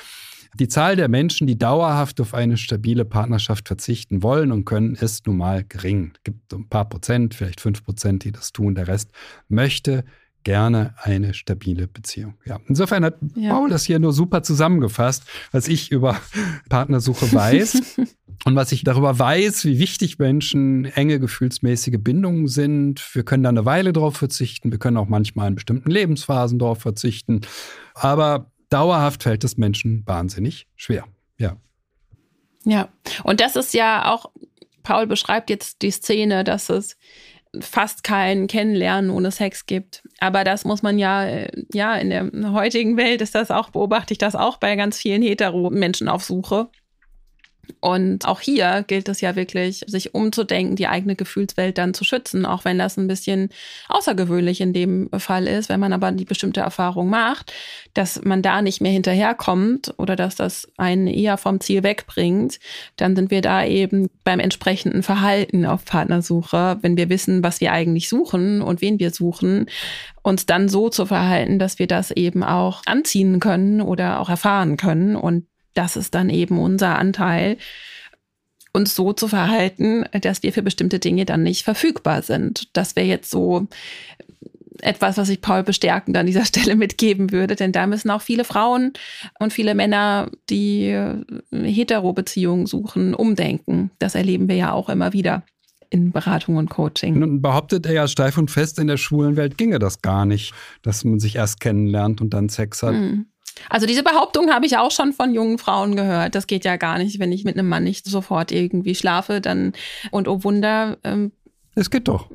Die 0.59 0.67
Zahl 0.67 0.95
der 0.97 1.07
Menschen, 1.07 1.47
die 1.47 1.57
dauerhaft 1.57 2.19
auf 2.19 2.33
eine 2.33 2.57
stabile 2.57 3.05
Partnerschaft 3.05 3.67
verzichten 3.67 4.21
wollen 4.21 4.51
und 4.51 4.65
können, 4.65 4.95
ist 4.95 5.27
nun 5.27 5.37
mal 5.37 5.63
gering. 5.63 6.11
Es 6.15 6.23
gibt 6.23 6.53
ein 6.53 6.67
paar 6.67 6.89
Prozent, 6.89 7.35
vielleicht 7.35 7.61
fünf 7.61 7.85
Prozent, 7.85 8.25
die 8.25 8.31
das 8.31 8.51
tun. 8.51 8.75
Der 8.75 8.87
Rest 8.87 9.11
möchte 9.47 10.03
gerne 10.43 10.95
eine 10.97 11.33
stabile 11.35 11.87
Beziehung. 11.87 12.33
Ja, 12.45 12.59
insofern 12.67 13.05
hat 13.05 13.15
ja. 13.35 13.53
Paul 13.53 13.69
das 13.69 13.85
hier 13.85 13.99
nur 13.99 14.11
super 14.11 14.43
zusammengefasst, 14.43 15.23
was 15.51 15.67
ich 15.67 15.91
über 15.91 16.19
Partnersuche 16.69 17.31
weiß. 17.31 17.99
Und 18.43 18.55
was 18.55 18.71
ich 18.71 18.83
darüber 18.83 19.17
weiß, 19.19 19.65
wie 19.65 19.79
wichtig 19.79 20.17
Menschen 20.17 20.85
enge 20.85 21.19
gefühlsmäßige 21.19 21.97
Bindungen 21.99 22.47
sind, 22.47 23.03
wir 23.13 23.23
können 23.23 23.43
da 23.43 23.49
eine 23.49 23.65
Weile 23.65 23.93
drauf 23.93 24.17
verzichten, 24.17 24.71
wir 24.71 24.79
können 24.79 24.97
auch 24.97 25.07
manchmal 25.07 25.49
in 25.49 25.55
bestimmten 25.55 25.91
Lebensphasen 25.91 26.57
darauf 26.57 26.79
verzichten, 26.79 27.41
aber 27.93 28.51
dauerhaft 28.69 29.23
fällt 29.23 29.43
es 29.43 29.57
Menschen 29.57 30.03
wahnsinnig 30.07 30.67
schwer. 30.75 31.05
Ja. 31.37 31.57
Ja, 32.63 32.89
und 33.23 33.41
das 33.41 33.55
ist 33.55 33.73
ja 33.73 34.11
auch, 34.11 34.31
Paul 34.81 35.05
beschreibt 35.05 35.49
jetzt 35.49 35.81
die 35.83 35.91
Szene, 35.91 36.43
dass 36.43 36.69
es 36.69 36.97
fast 37.59 38.03
kein 38.03 38.47
Kennenlernen 38.47 39.11
ohne 39.11 39.31
Sex 39.31 39.65
gibt. 39.65 40.03
Aber 40.19 40.43
das 40.43 40.63
muss 40.63 40.83
man 40.83 40.97
ja, 40.97 41.25
äh, 41.25 41.51
ja, 41.73 41.95
in 41.95 42.09
der 42.09 42.53
heutigen 42.53 42.97
Welt 42.97 43.21
ist 43.21 43.35
das 43.35 43.51
auch, 43.51 43.69
beobachte 43.71 44.13
ich 44.13 44.17
das 44.17 44.35
auch 44.35 44.57
bei 44.57 44.75
ganz 44.75 44.97
vielen 44.97 45.21
Hetero-Menschen 45.21 46.07
auf 46.07 46.23
Suche. 46.23 46.69
Und 47.79 48.27
auch 48.27 48.41
hier 48.41 48.83
gilt 48.87 49.09
es 49.09 49.21
ja 49.21 49.35
wirklich, 49.35 49.83
sich 49.87 50.13
umzudenken, 50.13 50.75
die 50.75 50.87
eigene 50.87 51.15
Gefühlswelt 51.15 51.77
dann 51.77 51.93
zu 51.93 52.03
schützen, 52.03 52.45
auch 52.45 52.65
wenn 52.65 52.77
das 52.77 52.97
ein 52.97 53.07
bisschen 53.07 53.49
außergewöhnlich 53.87 54.61
in 54.61 54.73
dem 54.73 55.09
Fall 55.17 55.47
ist, 55.47 55.69
wenn 55.69 55.79
man 55.79 55.93
aber 55.93 56.11
die 56.11 56.25
bestimmte 56.25 56.61
Erfahrung 56.61 57.09
macht, 57.09 57.53
dass 57.93 58.23
man 58.23 58.41
da 58.41 58.61
nicht 58.61 58.81
mehr 58.81 58.91
hinterherkommt 58.91 59.93
oder 59.97 60.15
dass 60.15 60.35
das 60.35 60.67
einen 60.77 61.07
eher 61.07 61.37
vom 61.37 61.59
Ziel 61.59 61.83
wegbringt, 61.83 62.59
dann 62.97 63.15
sind 63.15 63.31
wir 63.31 63.41
da 63.41 63.65
eben 63.65 64.09
beim 64.23 64.39
entsprechenden 64.39 65.03
Verhalten 65.03 65.65
auf 65.65 65.85
Partnersuche, 65.85 66.77
wenn 66.81 66.97
wir 66.97 67.09
wissen, 67.09 67.43
was 67.43 67.61
wir 67.61 67.71
eigentlich 67.71 68.09
suchen 68.09 68.61
und 68.61 68.81
wen 68.81 68.99
wir 68.99 69.11
suchen, 69.11 69.67
uns 70.23 70.45
dann 70.45 70.69
so 70.69 70.89
zu 70.89 71.05
verhalten, 71.05 71.57
dass 71.57 71.79
wir 71.79 71.87
das 71.87 72.11
eben 72.11 72.43
auch 72.43 72.83
anziehen 72.85 73.39
können 73.39 73.81
oder 73.81 74.19
auch 74.19 74.29
erfahren 74.29 74.77
können 74.77 75.15
und 75.15 75.45
das 75.73 75.95
ist 75.95 76.15
dann 76.15 76.29
eben 76.29 76.59
unser 76.59 76.97
Anteil, 76.97 77.57
uns 78.73 78.95
so 78.95 79.13
zu 79.13 79.27
verhalten, 79.27 80.05
dass 80.21 80.43
wir 80.43 80.53
für 80.53 80.61
bestimmte 80.61 80.99
Dinge 80.99 81.25
dann 81.25 81.43
nicht 81.43 81.63
verfügbar 81.63 82.21
sind. 82.21 82.69
Das 82.73 82.95
wäre 82.95 83.07
jetzt 83.07 83.29
so 83.29 83.67
etwas, 84.81 85.17
was 85.17 85.29
ich 85.29 85.41
Paul 85.41 85.63
bestärkend 85.63 86.17
an 86.17 86.25
dieser 86.25 86.45
Stelle 86.45 86.75
mitgeben 86.75 87.31
würde, 87.31 87.55
denn 87.55 87.71
da 87.71 87.87
müssen 87.87 88.09
auch 88.09 88.21
viele 88.21 88.43
Frauen 88.43 88.93
und 89.39 89.53
viele 89.53 89.75
Männer, 89.75 90.29
die 90.49 90.95
Hetero-Beziehungen 91.51 92.65
suchen, 92.65 93.13
umdenken. 93.13 93.91
Das 93.99 94.15
erleben 94.15 94.47
wir 94.47 94.55
ja 94.55 94.71
auch 94.71 94.89
immer 94.89 95.13
wieder 95.13 95.43
in 95.89 96.11
Beratung 96.11 96.55
und 96.55 96.69
Coaching. 96.69 97.19
Nun 97.19 97.41
behauptet 97.41 97.85
er 97.85 97.93
ja 97.93 98.07
steif 98.07 98.37
und 98.37 98.49
fest, 98.49 98.79
in 98.79 98.87
der 98.87 98.95
schwulen 98.95 99.35
Welt 99.35 99.57
ginge 99.57 99.77
das 99.77 100.01
gar 100.01 100.25
nicht, 100.25 100.53
dass 100.83 101.03
man 101.03 101.19
sich 101.19 101.35
erst 101.35 101.59
kennenlernt 101.59 102.21
und 102.21 102.33
dann 102.33 102.47
Sex 102.47 102.81
hat. 102.81 102.93
Mhm. 102.93 103.25
Also 103.69 103.85
diese 103.85 104.03
Behauptung 104.03 104.51
habe 104.51 104.65
ich 104.65 104.77
auch 104.77 104.91
schon 104.91 105.13
von 105.13 105.33
jungen 105.33 105.57
Frauen 105.57 105.95
gehört. 105.95 106.35
Das 106.35 106.47
geht 106.47 106.65
ja 106.65 106.77
gar 106.77 106.97
nicht, 106.97 107.19
wenn 107.19 107.31
ich 107.31 107.43
mit 107.43 107.57
einem 107.57 107.69
Mann 107.69 107.83
nicht 107.83 108.05
sofort 108.05 108.51
irgendwie 108.51 108.95
schlafe, 108.95 109.41
dann 109.41 109.73
und 110.11 110.27
oh 110.27 110.43
Wunder. 110.43 110.97
Ähm, 111.03 111.31
es 111.75 111.89
geht 111.89 112.07
doch. 112.07 112.29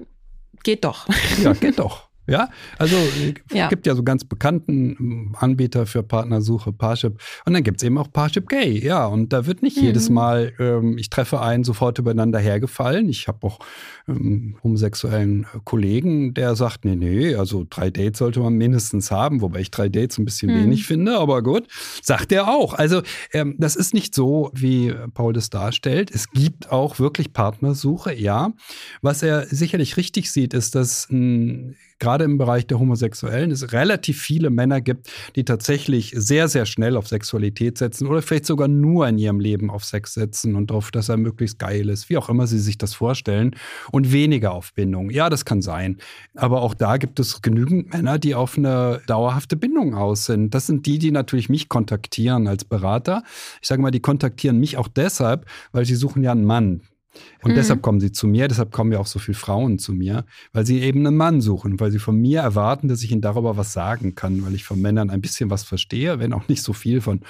Geht 0.62 0.84
doch. 0.84 1.06
Ja, 1.42 1.52
geht 1.60 1.78
doch. 1.78 2.05
Ja, 2.26 2.48
also 2.78 2.96
es 2.96 3.56
ja. 3.56 3.68
gibt 3.68 3.86
ja 3.86 3.94
so 3.94 4.02
ganz 4.02 4.24
bekannten 4.24 4.96
ähm, 4.98 5.36
Anbieter 5.38 5.86
für 5.86 6.02
Partnersuche, 6.02 6.72
Parship. 6.72 7.20
Und 7.44 7.54
dann 7.54 7.62
gibt 7.62 7.80
es 7.80 7.86
eben 7.86 7.98
auch 7.98 8.10
Parship 8.10 8.48
Gay. 8.48 8.84
Ja, 8.84 9.06
und 9.06 9.32
da 9.32 9.46
wird 9.46 9.62
nicht 9.62 9.76
mhm. 9.76 9.84
jedes 9.84 10.10
Mal, 10.10 10.52
ähm, 10.58 10.98
ich 10.98 11.08
treffe 11.08 11.40
einen, 11.40 11.62
sofort 11.62 11.98
übereinander 11.98 12.40
hergefallen. 12.40 13.08
Ich 13.08 13.28
habe 13.28 13.46
auch 13.46 13.60
ähm, 14.08 14.56
homosexuellen 14.62 15.46
Kollegen, 15.64 16.34
der 16.34 16.56
sagt, 16.56 16.84
nee, 16.84 16.96
nee, 16.96 17.34
also 17.34 17.64
drei 17.68 17.90
Dates 17.90 18.18
sollte 18.18 18.40
man 18.40 18.54
mindestens 18.54 19.10
haben, 19.10 19.40
wobei 19.40 19.60
ich 19.60 19.70
drei 19.70 19.88
Dates 19.88 20.18
ein 20.18 20.24
bisschen 20.24 20.52
mhm. 20.52 20.64
wenig 20.64 20.86
finde, 20.86 21.18
aber 21.18 21.42
gut, 21.42 21.68
sagt 22.02 22.32
er 22.32 22.48
auch. 22.48 22.74
Also 22.74 23.02
ähm, 23.32 23.54
das 23.58 23.76
ist 23.76 23.94
nicht 23.94 24.14
so, 24.14 24.50
wie 24.52 24.92
Paul 25.14 25.32
das 25.32 25.50
darstellt. 25.50 26.10
Es 26.12 26.30
gibt 26.30 26.72
auch 26.72 26.98
wirklich 26.98 27.32
Partnersuche, 27.32 28.14
ja. 28.14 28.52
Was 29.02 29.22
er 29.22 29.46
sicherlich 29.46 29.96
richtig 29.96 30.32
sieht, 30.32 30.54
ist, 30.54 30.74
dass 30.74 31.08
ein 31.10 31.76
gerade 31.98 32.24
im 32.24 32.38
Bereich 32.38 32.66
der 32.66 32.78
Homosexuellen 32.78 33.50
es 33.50 33.72
relativ 33.72 34.20
viele 34.20 34.50
Männer 34.50 34.80
gibt, 34.80 35.08
die 35.34 35.44
tatsächlich 35.44 36.12
sehr, 36.16 36.48
sehr 36.48 36.66
schnell 36.66 36.96
auf 36.96 37.08
Sexualität 37.08 37.78
setzen 37.78 38.06
oder 38.06 38.22
vielleicht 38.22 38.46
sogar 38.46 38.68
nur 38.68 39.08
in 39.08 39.18
ihrem 39.18 39.40
Leben 39.40 39.70
auf 39.70 39.84
Sex 39.84 40.14
setzen 40.14 40.54
und 40.56 40.70
darauf, 40.70 40.90
dass 40.90 41.08
er 41.08 41.16
möglichst 41.16 41.58
geil 41.58 41.88
ist, 41.88 42.08
wie 42.08 42.16
auch 42.16 42.28
immer 42.28 42.46
sie 42.46 42.58
sich 42.58 42.78
das 42.78 42.94
vorstellen, 42.94 43.54
und 43.92 44.12
weniger 44.12 44.52
auf 44.52 44.74
Bindung. 44.74 45.10
Ja, 45.10 45.30
das 45.30 45.44
kann 45.44 45.62
sein. 45.62 45.98
Aber 46.34 46.62
auch 46.62 46.74
da 46.74 46.96
gibt 46.96 47.20
es 47.20 47.42
genügend 47.42 47.92
Männer, 47.92 48.18
die 48.18 48.34
auf 48.34 48.58
eine 48.58 49.00
dauerhafte 49.06 49.56
Bindung 49.56 49.94
aus 49.94 50.26
sind. 50.26 50.54
Das 50.54 50.66
sind 50.66 50.86
die, 50.86 50.98
die 50.98 51.10
natürlich 51.10 51.48
mich 51.48 51.68
kontaktieren 51.68 52.46
als 52.46 52.64
Berater. 52.64 53.22
Ich 53.60 53.68
sage 53.68 53.82
mal, 53.82 53.90
die 53.90 54.00
kontaktieren 54.00 54.58
mich 54.58 54.76
auch 54.76 54.88
deshalb, 54.88 55.46
weil 55.72 55.84
sie 55.84 55.94
suchen 55.94 56.22
ja 56.22 56.32
einen 56.32 56.44
Mann. 56.44 56.82
Und 57.42 57.52
mhm. 57.52 57.56
deshalb 57.56 57.82
kommen 57.82 58.00
sie 58.00 58.12
zu 58.12 58.26
mir, 58.26 58.48
deshalb 58.48 58.72
kommen 58.72 58.92
ja 58.92 58.98
auch 58.98 59.06
so 59.06 59.18
viele 59.18 59.36
Frauen 59.36 59.78
zu 59.78 59.92
mir, 59.92 60.24
weil 60.52 60.66
sie 60.66 60.80
eben 60.80 61.06
einen 61.06 61.16
Mann 61.16 61.40
suchen, 61.40 61.78
weil 61.80 61.90
sie 61.90 61.98
von 61.98 62.16
mir 62.16 62.40
erwarten, 62.40 62.88
dass 62.88 63.02
ich 63.02 63.12
ihnen 63.12 63.20
darüber 63.20 63.56
was 63.56 63.72
sagen 63.72 64.14
kann, 64.14 64.44
weil 64.44 64.54
ich 64.54 64.64
von 64.64 64.80
Männern 64.80 65.10
ein 65.10 65.20
bisschen 65.20 65.50
was 65.50 65.64
verstehe, 65.64 66.18
wenn 66.18 66.32
auch 66.32 66.48
nicht 66.48 66.62
so 66.62 66.72
viel 66.72 67.00
von 67.00 67.20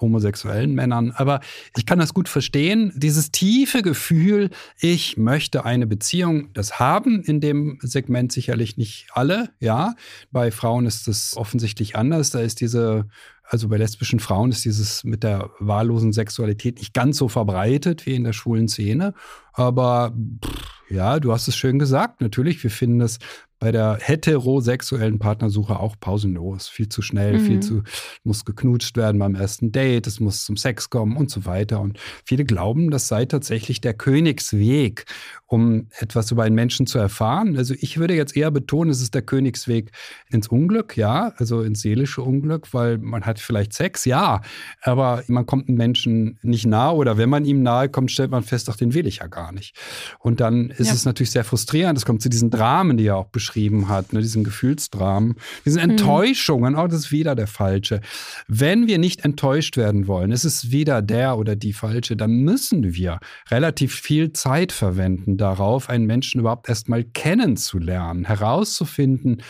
homosexuellen 0.00 0.74
Männern. 0.74 1.12
Aber 1.12 1.40
ich 1.76 1.86
kann 1.86 1.98
das 1.98 2.14
gut 2.14 2.28
verstehen. 2.28 2.92
Dieses 2.94 3.30
tiefe 3.30 3.82
Gefühl, 3.82 4.50
ich 4.78 5.16
möchte 5.16 5.64
eine 5.64 5.86
Beziehung, 5.86 6.52
das 6.52 6.78
haben 6.78 7.22
in 7.22 7.40
dem 7.40 7.78
Segment 7.82 8.32
sicherlich 8.32 8.76
nicht 8.76 9.08
alle. 9.12 9.50
Ja, 9.60 9.94
bei 10.30 10.50
Frauen 10.50 10.86
ist 10.86 11.08
das 11.08 11.36
offensichtlich 11.36 11.96
anders. 11.96 12.30
Da 12.30 12.40
ist 12.40 12.60
diese 12.60 13.06
also 13.50 13.68
bei 13.68 13.78
lesbischen 13.78 14.20
Frauen 14.20 14.50
ist 14.50 14.64
dieses 14.64 15.04
mit 15.04 15.22
der 15.22 15.50
wahllosen 15.58 16.12
Sexualität 16.12 16.78
nicht 16.78 16.92
ganz 16.92 17.16
so 17.16 17.28
verbreitet 17.28 18.04
wie 18.06 18.14
in 18.14 18.24
der 18.24 18.34
schwulen 18.34 18.68
Szene. 18.68 19.14
Aber 19.52 20.12
pff, 20.44 20.90
ja, 20.90 21.18
du 21.18 21.32
hast 21.32 21.48
es 21.48 21.56
schön 21.56 21.78
gesagt. 21.78 22.20
Natürlich, 22.20 22.62
wir 22.62 22.70
finden 22.70 23.00
es 23.00 23.18
bei 23.60 23.72
der 23.72 23.98
heterosexuellen 24.00 25.18
Partnersuche 25.18 25.80
auch 25.80 25.96
pausenlos. 25.98 26.68
Viel 26.68 26.88
zu 26.88 27.02
schnell, 27.02 27.38
mhm. 27.38 27.44
viel 27.44 27.60
zu, 27.60 27.82
muss 28.22 28.44
geknutscht 28.44 28.96
werden 28.96 29.18
beim 29.18 29.34
ersten 29.34 29.72
Date, 29.72 30.06
es 30.06 30.20
muss 30.20 30.44
zum 30.44 30.56
Sex 30.56 30.90
kommen 30.90 31.16
und 31.16 31.30
so 31.30 31.44
weiter. 31.44 31.80
Und 31.80 31.98
viele 32.24 32.44
glauben, 32.44 32.90
das 32.90 33.08
sei 33.08 33.24
tatsächlich 33.24 33.80
der 33.80 33.94
Königsweg, 33.94 35.06
um 35.46 35.88
etwas 35.98 36.30
über 36.30 36.44
einen 36.44 36.54
Menschen 36.54 36.86
zu 36.86 36.98
erfahren. 36.98 37.56
Also 37.56 37.74
ich 37.78 37.98
würde 37.98 38.14
jetzt 38.14 38.36
eher 38.36 38.50
betonen, 38.50 38.90
es 38.90 39.02
ist 39.02 39.14
der 39.14 39.22
Königsweg 39.22 39.90
ins 40.30 40.46
Unglück, 40.46 40.96
ja, 40.96 41.32
also 41.36 41.62
ins 41.62 41.80
seelische 41.80 42.22
Unglück, 42.22 42.72
weil 42.72 42.98
man 42.98 43.24
hat 43.24 43.40
vielleicht 43.40 43.72
Sex, 43.72 44.04
ja, 44.04 44.40
aber 44.82 45.24
man 45.26 45.46
kommt 45.46 45.68
einem 45.68 45.78
Menschen 45.78 46.38
nicht 46.42 46.66
nahe 46.66 46.94
oder 46.94 47.18
wenn 47.18 47.28
man 47.28 47.44
ihm 47.44 47.62
nahe 47.62 47.88
kommt, 47.88 48.12
stellt 48.12 48.30
man 48.30 48.44
fest, 48.44 48.68
ach, 48.70 48.76
den 48.76 48.94
will 48.94 49.06
ich 49.06 49.16
ja 49.16 49.26
gar 49.26 49.50
nicht. 49.50 49.76
Und 50.20 50.40
dann 50.40 50.70
ist 50.70 50.88
ja. 50.88 50.94
es 50.94 51.04
natürlich 51.04 51.32
sehr 51.32 51.44
frustrierend. 51.44 51.98
Es 51.98 52.06
kommt 52.06 52.22
zu 52.22 52.28
diesen 52.28 52.50
Dramen, 52.50 52.96
die 52.96 53.06
er 53.06 53.16
auch 53.16 53.26
beschrieben 53.26 53.47
hat, 53.88 54.12
ne, 54.12 54.20
diesen 54.20 54.44
Gefühlsdramen, 54.44 55.34
diesen. 55.64 55.80
Enttäuschungen. 55.80 56.76
Oh, 56.76 56.86
das 56.86 57.00
ist 57.00 57.12
wieder 57.12 57.34
der 57.34 57.46
Falsche. 57.46 58.00
Wenn 58.46 58.86
wir 58.86 58.98
nicht 58.98 59.24
enttäuscht 59.24 59.76
werden 59.76 60.06
wollen, 60.06 60.32
es 60.32 60.44
ist 60.44 60.70
wieder 60.70 61.02
der 61.02 61.38
oder 61.38 61.56
die 61.56 61.72
Falsche, 61.72 62.16
dann 62.16 62.30
müssen 62.42 62.94
wir 62.94 63.18
relativ 63.50 63.94
viel 63.94 64.32
Zeit 64.32 64.72
verwenden 64.72 65.36
darauf, 65.36 65.88
einen 65.88 66.06
Menschen 66.06 66.40
überhaupt 66.40 66.68
erstmal 66.68 67.04
kennenzulernen, 67.04 68.24
herauszufinden, 68.24 69.42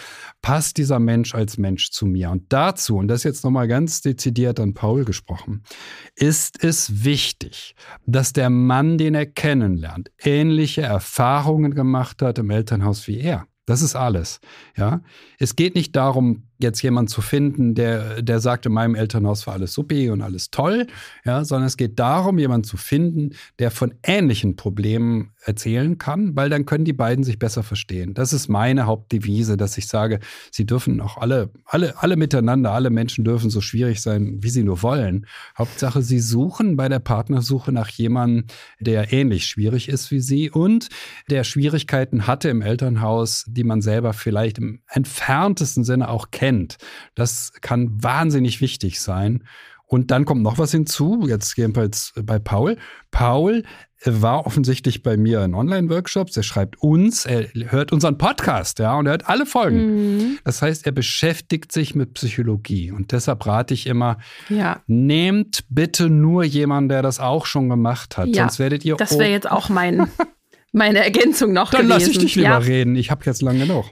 passt 0.43 0.79
dieser 0.79 0.99
Mensch 0.99 1.35
als 1.35 1.59
Mensch 1.59 1.91
zu 1.91 2.07
mir. 2.07 2.31
Und 2.31 2.53
dazu, 2.53 2.97
und 2.97 3.09
das 3.09 3.25
jetzt 3.25 3.45
nochmal 3.45 3.69
ganz 3.69 4.01
dezidiert 4.01 4.61
an 4.61 4.75
Paul 4.75 5.05
gesprochen, 5.05 5.63
ist 6.15 6.63
es 6.63 7.05
wichtig, 7.05 7.75
dass 8.07 8.33
der 8.33 8.51
Mann, 8.51 8.99
den 8.99 9.15
er 9.15 9.27
kennenlernt, 9.27 10.11
ähnliche 10.19 10.83
Erfahrungen 10.83 11.75
gemacht 11.75 12.23
hat 12.23 12.39
im 12.39 12.51
Elternhaus 12.51 13.07
wie 13.07 13.21
er. 13.21 13.47
Das 13.69 13.83
ist 13.83 13.95
alles. 13.95 14.41
Ja, 14.79 15.03
es 15.39 15.55
geht 15.55 15.75
nicht 15.75 15.95
darum, 15.95 16.45
jetzt 16.59 16.83
jemanden 16.83 17.09
zu 17.09 17.21
finden, 17.21 17.75
der, 17.75 18.21
der 18.23 18.41
sagt, 18.41 18.67
in 18.67 18.73
meinem 18.73 18.95
Elternhaus 18.95 19.47
war 19.47 19.55
alles 19.55 19.73
supi 19.73 20.11
und 20.11 20.23
alles 20.23 20.51
toll, 20.51 20.87
ja, 21.25 21.45
sondern 21.45 21.67
es 21.67 21.77
geht 21.77 21.99
darum, 21.99 22.39
jemanden 22.39 22.65
zu 22.65 22.77
finden, 22.77 23.31
der 23.59 23.71
von 23.71 23.95
ähnlichen 24.03 24.57
Problemen 24.57 25.31
erzählen 25.45 25.99
kann, 25.99 26.35
weil 26.37 26.51
dann 26.51 26.67
können 26.67 26.85
die 26.85 26.93
beiden 26.93 27.25
sich 27.25 27.39
besser 27.39 27.63
verstehen. 27.63 28.13
Das 28.15 28.33
ist 28.33 28.49
meine 28.49 28.87
Hauptdevise, 28.87 29.57
dass 29.57 29.79
ich 29.79 29.87
sage, 29.87 30.19
sie 30.51 30.67
dürfen 30.67 31.01
auch 31.01 31.17
alle, 31.17 31.51
alle, 31.65 32.03
alle 32.03 32.17
miteinander, 32.17 32.73
alle 32.73 32.91
Menschen 32.91 33.25
dürfen 33.25 33.51
so 33.51 33.61
schwierig 33.61 34.03
sein, 34.03 34.39
wie 34.43 34.51
sie 34.51 34.65
nur 34.65 34.83
wollen. 34.83 35.27
Hauptsache, 35.57 36.03
sie 36.03 36.21
suchen 36.21 36.77
bei 36.77 36.89
der 36.89 36.99
Partnersuche 36.99 37.73
nach 37.73 37.89
jemandem, 37.89 38.45
der 38.81 39.13
ähnlich 39.13 39.47
schwierig 39.47 39.89
ist 39.89 40.11
wie 40.11 40.21
sie 40.21 40.51
und 40.51 40.89
der 41.31 41.45
Schwierigkeiten 41.45 42.27
hatte 42.27 42.49
im 42.49 42.61
Elternhaus, 42.61 43.45
die 43.49 43.65
man 43.65 43.81
selber 43.81 44.13
vielleicht 44.13 44.59
im 44.59 44.81
entferntesten 44.89 45.85
Sinne 45.85 46.09
auch 46.09 46.31
kennt 46.31 46.48
kennt. 46.49 46.79
Das 47.15 47.53
kann 47.61 48.03
wahnsinnig 48.03 48.61
wichtig 48.61 49.01
sein. 49.01 49.45
Und 49.85 50.11
dann 50.11 50.25
kommt 50.25 50.43
noch 50.43 50.59
was 50.59 50.71
hinzu, 50.71 51.27
jetzt 51.29 51.57
jedenfalls 51.57 52.13
bei 52.23 52.39
Paul. 52.39 52.77
Paul 53.11 53.65
war 54.05 54.47
offensichtlich 54.47 55.03
bei 55.03 55.17
mir 55.17 55.43
in 55.45 55.55
Online-Workshops, 55.55 56.37
er 56.37 56.43
schreibt 56.43 56.81
uns, 56.81 57.27
er 57.27 57.49
hört 57.53 57.91
unseren 57.91 58.17
Podcast, 58.17 58.79
ja, 58.79 58.97
und 58.97 59.07
er 59.07 59.13
hört 59.13 59.29
alle 59.29 59.45
Folgen. 59.45 60.17
Mhm. 60.17 60.39
Das 60.45 60.63
heißt, 60.63 60.87
er 60.87 60.93
beschäftigt 60.93 61.73
sich 61.73 61.95
mit 61.95 62.15
Psychologie. 62.15 62.93
Und 62.93 63.13
deshalb 63.13 63.45
rate 63.47 63.75
ich 63.75 63.87
immer, 63.87 64.19
ja. 64.49 64.83
nehmt 64.87 65.65
bitte 65.69 66.11
nur 66.11 66.45
jemanden, 66.45 66.91
der 66.91 67.03
das 67.03 67.19
auch 67.19 67.45
schon 67.45 67.69
gemacht 67.69 68.17
hat. 68.17 68.29
Ja, 68.29 68.45
Sonst 68.45 68.59
werdet 68.59 68.85
ihr. 68.85 68.97
Das 68.97 69.19
wäre 69.19 69.31
jetzt 69.31 69.51
auch 69.51 69.69
mein, 69.69 70.09
meine 70.73 71.03
Ergänzung 71.03 71.53
noch. 71.53 71.71
Dann 71.73 71.89
lass 71.89 72.07
ich 72.07 72.19
dich 72.19 72.37
lieber 72.37 72.49
ja. 72.49 72.59
reden. 72.59 72.95
Ich 72.95 73.11
habe 73.11 73.25
jetzt 73.25 73.43
lange 73.43 73.67
genug. 73.67 73.87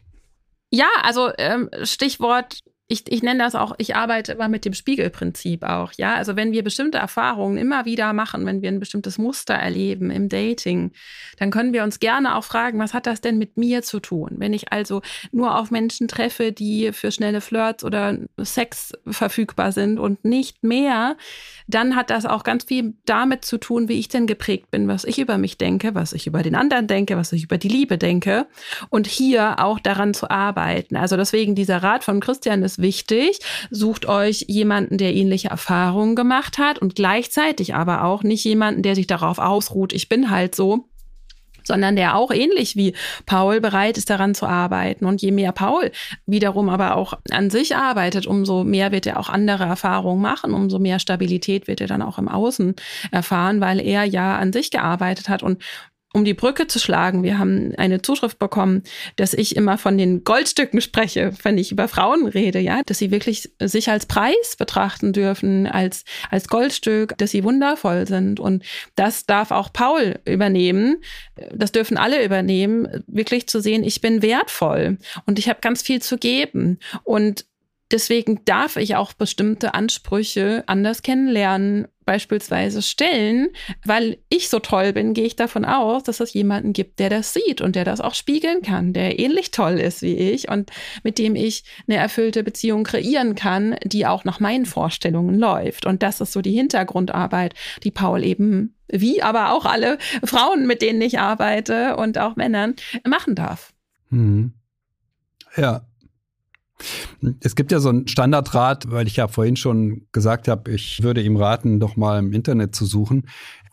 Ja, 0.77 0.89
also 1.03 1.31
ähm, 1.39 1.71
Stichwort 1.85 2.61
ich, 2.89 3.11
ich 3.11 3.23
nenne 3.23 3.43
das 3.43 3.57
auch, 3.57 3.75
ich 3.79 3.97
arbeite 3.97 4.33
immer 4.33 4.47
mit 4.47 4.65
dem 4.65 4.73
Spiegelprinzip 4.73 5.65
auch, 5.65 5.93
ja. 5.97 6.15
Also 6.15 6.37
wenn 6.37 6.53
wir 6.53 6.63
bestimmte 6.63 6.99
Erfahrungen 6.99 7.59
immer 7.59 7.85
wieder 7.85 8.13
machen, 8.13 8.47
wenn 8.47 8.63
wir 8.63 8.69
ein 8.69 8.79
bestimmtes 8.79 9.19
Muster 9.19 9.55
erleben 9.55 10.11
im 10.11 10.29
Dating, 10.29 10.93
dann 11.39 11.51
können 11.51 11.73
wir 11.73 11.83
uns 11.83 11.99
gerne 11.99 12.37
auch 12.37 12.45
fragen, 12.45 12.79
was 12.79 12.95
hat 12.95 13.09
das 13.09 13.21
denn 13.21 13.39
mit 13.39 13.57
mir 13.57 13.83
zu 13.83 13.99
tun? 13.99 14.37
Wenn 14.39 14.53
ich 14.53 14.73
also 14.73 15.03
nur 15.33 15.59
auf 15.59 15.73
Menschen 15.73 16.07
treffe, 16.07 16.53
die 16.53 16.93
für 16.93 17.11
schnelle 17.11 17.41
Flirts 17.41 17.83
oder 17.83 18.19
Sex 18.41 18.93
verfügbar 19.05 19.73
sind 19.73 19.99
und 19.99 20.25
nicht 20.25 20.63
mehr, 20.63 21.17
dann 21.67 21.97
hat 21.97 22.11
das 22.11 22.25
auch 22.25 22.45
ganz 22.45 22.65
viel 22.65 22.95
damit 23.05 23.45
zu 23.45 23.59
tun, 23.59 23.89
wie 23.89 23.99
ich 23.99 24.09
denn 24.09 24.29
geprägt 24.29 24.71
bin, 24.71 24.87
was 24.87 25.03
ich 25.03 25.19
über 25.19 25.39
mich 25.39 25.59
denke, 25.59 25.97
was 25.97 26.13
ich 26.13 26.29
über 26.29 26.45
den 26.45 26.55
anderen 26.55 26.87
denke, 26.87 27.17
was 27.17 27.33
ich 27.33 27.43
über 27.43 27.59
die 27.59 27.69
Liebe 27.69 27.99
denke 27.99 28.47
und 28.91 29.09
hier 29.09 29.59
auch 29.59 29.81
daran 29.81 30.15
zu 30.15 30.31
arbeiten. 30.31 30.95
Also 30.95 31.17
deswegen 31.17 31.57
dieser 31.57 31.83
Rat 31.83 32.05
von 32.05 32.21
Christian 32.21 32.63
ist 32.63 32.76
wichtig. 32.79 33.41
Sucht 33.71 34.07
euch 34.07 34.45
jemanden, 34.49 34.99
der 34.99 35.15
ähnliche 35.15 35.49
Erfahrungen 35.49 36.17
gemacht 36.17 36.59
hat 36.59 36.79
und 36.79 36.95
gleichzeitig 36.95 37.75
aber 37.75 38.05
auch 38.05 38.23
nicht 38.23 38.45
jemanden, 38.45 38.83
der 38.83 38.95
sich 38.95 39.07
darauf 39.07 39.39
ausruht, 39.39 39.93
ich 39.93 40.09
bin 40.09 40.31
halt 40.31 40.55
so, 40.55 40.89
sondern 41.67 41.97
der 41.97 42.17
auch 42.17 42.31
ähnlich 42.31 42.77
wie 42.77 42.95
Paul 43.27 43.61
bereit 43.61 43.99
ist, 43.99 44.09
daran 44.09 44.35
zu 44.35 44.47
arbeiten. 44.47 45.05
Und 45.05 45.21
je 45.21 45.33
mehr 45.33 45.53
Paul 45.53 45.91
wiederum 46.25 46.69
aber 46.69 46.97
auch 46.97 47.15
an 47.31 47.51
sich 47.51 47.77
arbeitet, 47.77 48.27
umso 48.27 48.65
mehr 48.65 48.93
wird 48.93 49.07
er 49.07 49.19
auch 49.19 49.29
andere 49.29 49.65
Erfahrungen 49.65 50.23
machen, 50.23 50.55
umso 50.55 50.79
mehr 50.79 50.99
Stabilität 50.99 51.67
wird 51.67 51.81
er 51.81 51.89
dann 51.89 52.03
auch 52.03 52.19
im 52.19 52.29
Außen 52.29 52.75
erfahren, 53.11 53.61
weil 53.61 53.81
er 53.81 54.05
ja 54.05 54.37
an 54.37 54.53
sich 54.53 54.71
gearbeitet 54.71 55.29
hat. 55.29 55.43
Und 55.43 55.63
um 56.17 56.25
die 56.25 56.33
Brücke 56.33 56.67
zu 56.67 56.79
schlagen, 56.79 57.23
wir 57.23 57.39
haben 57.39 57.75
eine 57.77 58.01
Zuschrift 58.01 58.39
bekommen, 58.39 58.85
dass 59.17 59.35
ich 59.35 59.55
immer 59.55 59.77
von 59.77 59.99
den 59.99 60.25
Goldstücken 60.25 60.81
spreche, 60.81 61.33
wenn 61.43 61.59
ich 61.59 61.71
über 61.71 61.89
Frauen 61.89 62.27
rede, 62.27 62.59
ja, 62.59 62.81
dass 62.87 62.97
sie 62.97 63.11
wirklich 63.11 63.51
sich 63.61 63.91
als 63.91 64.07
Preis 64.07 64.57
betrachten 64.59 65.13
dürfen, 65.13 65.67
als, 65.67 66.07
als 66.31 66.49
Goldstück, 66.49 67.19
dass 67.19 67.33
sie 67.33 67.45
wundervoll 67.45 68.07
sind. 68.07 68.41
Und 68.41 68.65
das 68.95 69.27
darf 69.27 69.51
auch 69.51 69.71
Paul 69.75 70.19
übernehmen. 70.25 71.03
Das 71.55 71.71
dürfen 71.71 71.99
alle 71.99 72.25
übernehmen, 72.25 73.05
wirklich 73.07 73.47
zu 73.47 73.61
sehen, 73.61 73.85
ich 73.85 74.01
bin 74.01 74.23
wertvoll 74.23 74.97
und 75.27 75.39
ich 75.39 75.51
habe 75.51 75.61
ganz 75.61 75.83
viel 75.83 76.01
zu 76.01 76.17
geben. 76.17 76.79
Und 77.05 77.45
Deswegen 77.93 78.45
darf 78.45 78.77
ich 78.77 78.97
auch 78.97 79.13
bestimmte 79.13 79.75
Ansprüche 79.75 80.65
anders 80.67 81.03
kennenlernen, 81.03 81.87
beispielsweise 82.05 82.83
stellen. 82.83 83.49
Weil 83.85 84.19
ich 84.29 84.49
so 84.49 84.59
toll 84.59 84.93
bin, 84.93 85.15
gehe 85.15 85.27
ich 85.27 85.37
davon 85.37 85.65
aus, 85.65 86.05
dass 86.05 86.21
es 86.21 86.33
jemanden 86.33 86.73
gibt, 86.73 86.99
der 86.99 87.11
das 87.11 87.33
sieht 87.33 87.61
und 87.61 87.77
der 87.77 87.85
das 87.85 88.01
auch 88.01 88.15
spiegeln 88.15 88.63
kann, 88.63 88.93
der 88.93 89.19
ähnlich 89.19 89.51
toll 89.51 89.79
ist 89.79 90.03
wie 90.03 90.17
ich 90.17 90.49
und 90.49 90.71
mit 91.03 91.19
dem 91.19 91.37
ich 91.37 91.65
eine 91.87 91.99
erfüllte 91.99 92.43
Beziehung 92.43 92.85
kreieren 92.85 93.35
kann, 93.35 93.77
die 93.85 94.07
auch 94.07 94.25
nach 94.25 94.41
meinen 94.41 94.67
Vorstellungen 94.67 95.39
läuft. 95.39 95.87
Und 95.87 96.03
das 96.03 96.21
ist 96.21 96.33
so 96.33 96.41
die 96.41 96.55
Hintergrundarbeit, 96.55 97.55
die 97.85 97.91
Paul 97.91 98.25
eben 98.25 98.73
wie 98.89 99.21
aber 99.21 99.53
auch 99.53 99.65
alle 99.65 99.99
Frauen, 100.25 100.67
mit 100.67 100.81
denen 100.81 101.03
ich 101.03 101.19
arbeite 101.19 101.97
und 101.97 102.19
auch 102.19 102.37
Männern 102.37 102.75
machen 103.05 103.35
darf. 103.35 103.73
Mhm. 104.11 104.53
Ja, 105.57 105.87
es 107.41 107.57
gibt 107.57 107.73
ja 107.73 107.81
so 107.81 107.89
einen 107.89 108.07
Standardrat, 108.07 108.91
weil 108.91 109.07
ich 109.07 109.17
ja 109.17 109.29
vorhin 109.29 109.57
schon 109.57 110.07
gesagt 110.13 110.49
habe, 110.49 110.71
ich 110.71 111.03
würde 111.03 111.23
ihm 111.23 111.37
raten, 111.37 111.81
doch 111.81 111.97
mal 111.97 112.19
im 112.19 112.33
Internet 112.33 112.75
zu 112.75 112.85
suchen. 112.85 113.27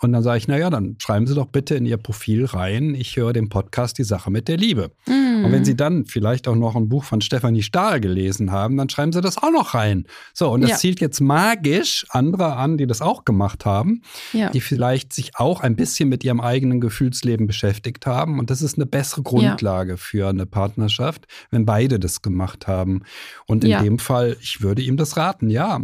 Und 0.04 0.14
dann 0.14 0.24
sage 0.24 0.38
ich, 0.38 0.48
naja, 0.48 0.70
dann 0.70 0.96
schreiben 1.00 1.28
Sie 1.28 1.36
doch 1.36 1.48
bitte 1.48 1.76
in 1.76 1.86
Ihr 1.86 1.98
Profil 1.98 2.46
rein, 2.46 2.96
ich 2.96 3.16
höre 3.16 3.34
den 3.34 3.50
Podcast 3.50 3.98
Die 3.98 4.04
Sache 4.04 4.32
mit 4.32 4.48
der 4.48 4.58
Liebe. 4.58 4.92
Mm. 5.08 5.46
Und 5.46 5.52
wenn 5.52 5.66
Sie 5.66 5.76
dann 5.76 6.06
vielleicht 6.06 6.48
auch 6.48 6.56
noch 6.56 6.76
ein 6.76 6.90
Buch 6.90 7.04
von 7.04 7.22
Stefanie 7.22 7.64
Stahl 7.64 8.00
gelesen 8.00 8.52
haben, 8.52 8.78
dann 8.78 8.90
schreiben 8.90 9.12
Sie 9.12 9.22
das 9.22 9.38
auch 9.38 9.52
noch 9.52 9.74
rein. 9.74 10.06
So, 10.34 10.52
und 10.52 10.62
das 10.62 10.72
ja. 10.72 10.78
zielt 10.78 11.02
jetzt 11.02 11.20
magisch 11.22 12.06
andere 12.10 12.56
an, 12.56 12.78
die 12.78 12.88
das 12.88 13.02
auch 13.02 13.26
gemacht 13.26 13.66
haben, 13.66 14.02
ja. 14.32 14.50
die 14.50 14.62
vielleicht 14.62 15.14
sich 15.14 15.32
auch 15.36 15.62
ein 15.62 15.76
bisschen 15.76 16.10
mit 16.10 16.24
ihrem 16.24 16.40
eigenen 16.42 16.82
Gefühlsleben 16.82 17.48
beschäftigt 17.48 18.06
haben. 18.06 18.40
Und 18.40 18.50
das 18.50 18.62
ist 18.62 18.78
eine 18.78 18.86
bessere 18.86 19.24
Grundlage 19.24 19.92
ja. 19.92 19.98
für 19.98 20.30
eine 20.30 20.46
Partnerschaft, 20.46 21.28
wenn 21.52 21.66
beide 21.66 22.00
das 22.00 22.22
gemacht 22.22 22.68
haben. 22.68 23.04
Und 23.46 23.64
in 23.64 23.82
dem 23.84 24.00
Fall, 24.00 24.38
ich 24.42 24.62
würde 24.62 24.82
ihm 24.82 24.98
das 24.98 25.18
raten, 25.18 25.50
ja, 25.50 25.80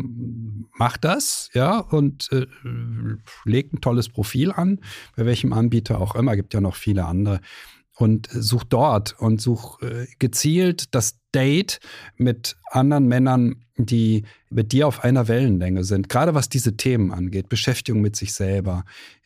mach 0.77 0.97
das, 0.97 1.49
ja, 1.53 1.79
und 1.79 2.29
äh, 2.31 2.45
leg 3.45 3.73
ein 3.73 3.81
tolles 3.81 4.08
Profil 4.09 4.51
an, 4.51 4.79
bei 5.15 5.25
welchem 5.25 5.53
Anbieter 5.53 5.99
auch 6.01 6.15
immer, 6.15 6.35
gibt 6.35 6.53
ja 6.53 6.61
noch 6.61 6.75
viele 6.75 7.05
andere. 7.05 7.39
Und 7.95 8.29
such 8.31 8.63
dort 8.63 9.19
und 9.19 9.41
such 9.41 9.81
äh, 9.81 10.07
gezielt 10.19 10.95
das 10.95 11.19
Date 11.33 11.79
mit 12.15 12.55
anderen 12.71 13.07
Männern, 13.07 13.65
die 13.77 14.23
mit 14.49 14.71
dir 14.71 14.87
auf 14.87 15.03
einer 15.03 15.27
Wellenlänge 15.27 15.83
sind. 15.83 16.07
Gerade 16.07 16.33
was 16.33 16.47
diese 16.47 16.77
Themen 16.77 17.11
angeht, 17.11 17.49
Beschäftigung 17.49 18.01
mit 18.01 18.15
sich 18.15 18.33
selber. 18.33 18.85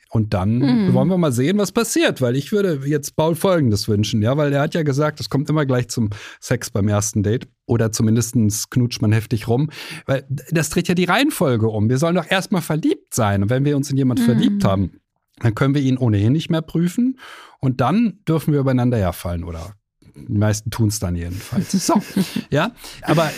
Und 0.10 0.34
dann 0.36 0.60
mhm. 0.60 0.94
wollen 0.94 1.08
wir 1.08 1.18
mal 1.18 1.32
sehen, 1.32 1.58
was 1.58 1.72
passiert, 1.72 2.22
weil 2.22 2.36
ich 2.36 2.52
würde 2.52 2.82
jetzt 2.86 3.16
Paul 3.16 3.34
Folgendes 3.36 3.88
wünschen, 3.88 4.22
ja, 4.22 4.38
weil 4.38 4.54
er 4.54 4.62
hat 4.62 4.76
ja 4.76 4.84
gesagt, 4.84 5.20
es 5.20 5.30
kommt 5.30 5.50
immer 5.50 5.66
gleich 5.66 5.88
zum 5.88 6.12
Sex 6.40 6.70
beim 6.70 6.88
ersten 6.88 7.24
Date 7.24 7.48
oder 7.66 7.92
zumindest 7.92 8.36
knutscht 8.72 9.02
man 9.02 9.12
heftig 9.12 9.48
rum, 9.48 9.70
weil 10.06 10.26
das 10.52 10.70
dreht 10.70 10.88
ja 10.88 10.96
die 10.96 11.06
Reihenfolge 11.06 11.68
um. 11.68 11.90
Wir 11.90 11.98
sollen 11.98 12.16
doch 12.16 12.30
erstmal 12.30 12.62
verliebt 12.62 13.14
sein 13.14 13.44
und 13.44 13.50
wenn 13.50 13.66
wir 13.66 13.78
uns 13.78 13.90
in 13.90 13.98
jemand 13.98 14.20
mhm. 14.20 14.26
verliebt 14.26 14.66
haben, 14.66 15.00
dann 15.40 15.56
können 15.56 15.74
wir 15.76 15.82
ihn 15.82 15.98
ohnehin 15.98 16.34
nicht 16.34 16.50
mehr 16.50 16.62
prüfen 16.62 17.20
und 17.60 17.82
dann 17.82 18.20
dürfen 18.28 18.54
wir 18.54 18.60
übereinander 18.60 18.98
herfallen 18.98 19.44
oder 19.44 19.74
Die 20.16 20.38
meisten 20.38 20.70
tun 20.70 20.90
es 20.90 21.00
dann 21.00 21.16
jedenfalls. 21.16 21.72
So, 21.88 22.02
ja. 22.50 22.72
Aber 23.02 23.32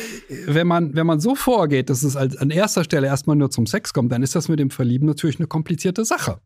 wenn 0.45 0.67
man, 0.67 0.95
wenn 0.95 1.07
man 1.07 1.19
so 1.19 1.35
vorgeht, 1.35 1.89
dass 1.89 2.03
es 2.03 2.15
als, 2.15 2.35
an 2.37 2.49
erster 2.49 2.83
Stelle 2.83 3.07
erstmal 3.07 3.35
nur 3.35 3.49
zum 3.49 3.65
Sex 3.65 3.93
kommt, 3.93 4.11
dann 4.11 4.23
ist 4.23 4.35
das 4.35 4.49
mit 4.49 4.59
dem 4.59 4.71
Verlieben 4.71 5.07
natürlich 5.07 5.39
eine 5.39 5.47
komplizierte 5.47 6.03
Sache. 6.03 6.41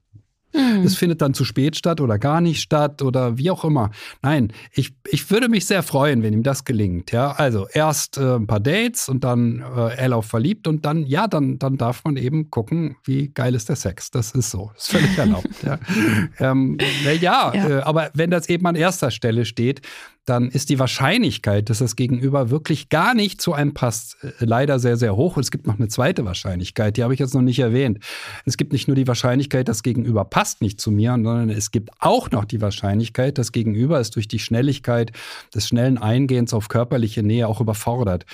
Mhm. 0.53 0.83
Es 0.83 0.95
findet 0.95 1.21
dann 1.21 1.33
zu 1.33 1.45
spät 1.45 1.75
statt 1.75 2.01
oder 2.01 2.17
gar 2.17 2.41
nicht 2.41 2.61
statt 2.61 3.01
oder 3.01 3.37
wie 3.37 3.51
auch 3.51 3.63
immer. 3.63 3.91
Nein, 4.21 4.51
ich, 4.73 4.93
ich 5.07 5.29
würde 5.29 5.49
mich 5.49 5.65
sehr 5.65 5.83
freuen, 5.83 6.23
wenn 6.23 6.33
ihm 6.33 6.43
das 6.43 6.65
gelingt. 6.65 7.11
Ja, 7.11 7.31
also 7.31 7.67
erst 7.71 8.17
äh, 8.17 8.35
ein 8.35 8.47
paar 8.47 8.59
Dates 8.59 9.09
und 9.09 9.23
dann 9.23 9.59
äh, 9.59 9.95
er 9.95 10.15
auf 10.15 10.29
verliebt 10.29 10.67
und 10.67 10.85
dann, 10.85 11.05
ja, 11.05 11.27
dann, 11.27 11.59
dann 11.59 11.77
darf 11.77 12.03
man 12.05 12.15
eben 12.15 12.49
gucken, 12.49 12.95
wie 13.03 13.29
geil 13.29 13.55
ist 13.55 13.67
der 13.67 13.75
Sex. 13.75 14.11
Das 14.11 14.31
ist 14.31 14.51
so. 14.51 14.71
Das 14.75 14.83
ist 14.83 14.91
völlig 14.91 15.17
erlaubt. 15.17 15.49
ja, 15.63 15.79
ähm, 16.39 16.77
ja, 17.03 17.53
ja. 17.53 17.53
Äh, 17.53 17.81
aber 17.81 18.11
wenn 18.13 18.31
das 18.31 18.47
eben 18.47 18.65
an 18.65 18.75
erster 18.75 19.11
Stelle 19.11 19.45
steht, 19.45 19.81
dann 20.25 20.49
ist 20.49 20.69
die 20.69 20.77
Wahrscheinlichkeit, 20.77 21.69
dass 21.69 21.79
das 21.79 21.95
Gegenüber 21.95 22.51
wirklich 22.51 22.89
gar 22.89 23.15
nicht 23.15 23.41
zu 23.41 23.53
einem 23.53 23.73
passt, 23.73 24.17
äh, 24.23 24.31
leider 24.39 24.79
sehr, 24.79 24.95
sehr 24.95 25.15
hoch. 25.15 25.35
Und 25.35 25.43
es 25.43 25.51
gibt 25.51 25.65
noch 25.65 25.77
eine 25.77 25.87
zweite 25.87 26.23
Wahrscheinlichkeit, 26.23 26.97
die 26.97 27.03
habe 27.03 27.13
ich 27.13 27.19
jetzt 27.19 27.33
noch 27.33 27.41
nicht 27.41 27.59
erwähnt. 27.59 27.99
Es 28.45 28.55
gibt 28.57 28.71
nicht 28.71 28.87
nur 28.87 28.95
die 28.95 29.07
Wahrscheinlichkeit, 29.07 29.67
das 29.67 29.83
Gegenüber 29.83 30.25
passt 30.25 30.38
nicht 30.61 30.79
zu 30.79 30.91
mir, 30.91 31.11
sondern 31.11 31.49
es 31.49 31.71
gibt 31.71 31.89
auch 31.99 32.31
noch 32.31 32.45
die 32.45 32.61
Wahrscheinlichkeit, 32.61 33.37
das 33.37 33.51
Gegenüber 33.51 33.99
ist 33.99 34.15
durch 34.15 34.27
die 34.27 34.39
Schnelligkeit 34.39 35.11
des 35.53 35.67
schnellen 35.67 35.97
Eingehens 35.97 36.53
auf 36.53 36.69
körperliche 36.69 37.23
Nähe 37.23 37.47
auch 37.47 37.59
überfordert. 37.59 38.25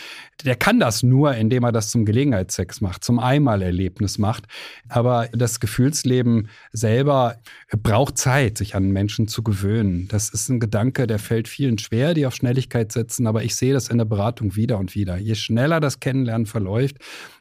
Der 0.43 0.55
kann 0.55 0.79
das 0.79 1.03
nur, 1.03 1.33
indem 1.35 1.63
er 1.63 1.71
das 1.71 1.89
zum 1.89 2.05
Gelegenheitssex 2.05 2.81
macht, 2.81 3.03
zum 3.03 3.19
Einmalerlebnis 3.19 4.17
macht. 4.17 4.45
Aber 4.87 5.29
das 5.31 5.59
Gefühlsleben 5.59 6.49
selber 6.71 7.37
braucht 7.71 8.17
Zeit, 8.17 8.57
sich 8.57 8.75
an 8.75 8.91
Menschen 8.91 9.27
zu 9.27 9.41
gewöhnen. 9.41 10.07
Das 10.07 10.29
ist 10.29 10.49
ein 10.49 10.59
Gedanke, 10.59 11.07
der 11.07 11.19
fällt 11.19 11.47
vielen 11.47 11.77
schwer, 11.77 12.13
die 12.13 12.25
auf 12.25 12.35
Schnelligkeit 12.35 12.91
setzen, 12.91 13.25
aber 13.25 13.43
ich 13.43 13.55
sehe 13.55 13.73
das 13.73 13.89
in 13.89 13.97
der 13.97 14.05
Beratung 14.05 14.55
wieder 14.55 14.77
und 14.77 14.93
wieder. 14.93 15.17
Je 15.17 15.35
schneller 15.35 15.79
das 15.79 15.99
Kennenlernen 15.99 16.45
verläuft, 16.45 16.97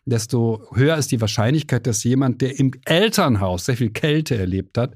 desto 0.07 0.67
höher 0.75 0.97
ist 0.97 1.13
die 1.13 1.21
Wahrscheinlichkeit, 1.21 1.87
dass 1.87 2.05
jemand, 2.05 2.41
der 2.41 2.59
im 2.59 2.73
Elternhaus 2.85 3.67
sehr 3.67 3.77
viel 3.77 3.91
Kälte 3.91 4.37
erlebt 4.37 4.77
hat, 4.77 4.95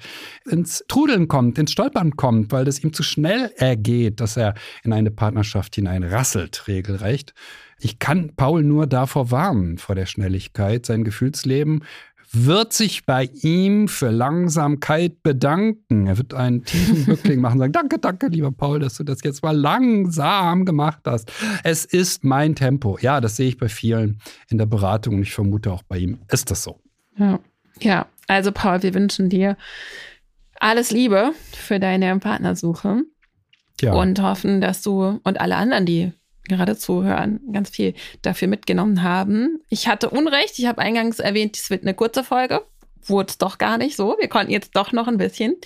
ins 0.48 0.84
Trudeln 0.88 1.28
kommt, 1.28 1.58
ins 1.58 1.72
Stolpern 1.72 2.16
kommt, 2.16 2.52
weil 2.52 2.64
das 2.64 2.82
ihm 2.82 2.92
zu 2.92 3.02
schnell 3.02 3.50
ergeht, 3.56 4.20
dass 4.20 4.36
er 4.36 4.54
in 4.82 4.92
eine 4.92 5.10
Partnerschaft 5.10 5.74
hineinrasselt, 5.74 6.68
regelrecht. 6.68 7.34
Ich 7.80 8.00
kann 8.00 8.32
Paul 8.34 8.64
nur 8.64 8.86
davor 8.88 9.30
warnen, 9.30 9.78
vor 9.78 9.94
der 9.94 10.06
Schnelligkeit. 10.06 10.84
Sein 10.84 11.04
Gefühlsleben 11.04 11.84
wird 12.30 12.72
sich 12.72 13.06
bei 13.06 13.30
ihm 13.42 13.88
für 13.88 14.10
Langsamkeit 14.10 15.22
bedanken. 15.22 16.06
Er 16.06 16.18
wird 16.18 16.34
einen 16.34 16.64
tiefen 16.64 17.06
Bückling 17.06 17.40
machen 17.40 17.54
und 17.54 17.58
sagen, 17.60 17.72
danke, 17.72 17.98
danke, 17.98 18.26
lieber 18.28 18.52
Paul, 18.52 18.80
dass 18.80 18.96
du 18.96 19.04
das 19.04 19.20
jetzt 19.24 19.42
mal 19.42 19.56
langsam 19.56 20.64
gemacht 20.64 21.00
hast. 21.06 21.32
Es 21.64 21.84
ist 21.84 22.24
mein 22.24 22.54
Tempo. 22.54 22.98
Ja, 23.00 23.20
das 23.20 23.36
sehe 23.36 23.48
ich 23.48 23.58
bei 23.58 23.68
vielen 23.68 24.20
in 24.50 24.58
der 24.58 24.66
Beratung 24.66 25.16
und 25.16 25.22
ich 25.22 25.32
vermute 25.32 25.72
auch 25.72 25.82
bei 25.82 25.98
ihm 25.98 26.18
ist 26.30 26.50
das 26.50 26.62
so. 26.62 26.80
Ja, 27.16 27.40
ja. 27.80 28.06
also 28.26 28.52
Paul, 28.52 28.82
wir 28.82 28.94
wünschen 28.94 29.28
dir 29.28 29.56
alles 30.60 30.90
Liebe 30.90 31.32
für 31.52 31.80
deine 31.80 32.18
Partnersuche. 32.18 33.02
Ja. 33.80 33.92
Und 33.94 34.20
hoffen, 34.20 34.60
dass 34.60 34.82
du 34.82 35.20
und 35.22 35.40
alle 35.40 35.54
anderen, 35.54 35.86
die 35.86 36.12
gerade 36.48 36.76
zuhören, 36.76 37.40
ganz 37.52 37.70
viel 37.70 37.94
dafür 38.22 38.48
mitgenommen 38.48 39.02
haben. 39.02 39.60
Ich 39.68 39.88
hatte 39.88 40.10
Unrecht. 40.10 40.58
Ich 40.58 40.66
habe 40.66 40.80
eingangs 40.80 41.18
erwähnt, 41.18 41.56
es 41.56 41.70
wird 41.70 41.82
eine 41.82 41.94
kurze 41.94 42.24
Folge. 42.24 42.64
Wurde 43.04 43.30
es 43.30 43.38
doch 43.38 43.58
gar 43.58 43.78
nicht 43.78 43.96
so. 43.96 44.16
Wir 44.18 44.28
konnten 44.28 44.50
jetzt 44.50 44.74
doch 44.74 44.92
noch 44.92 45.06
ein 45.06 45.18
bisschen 45.18 45.56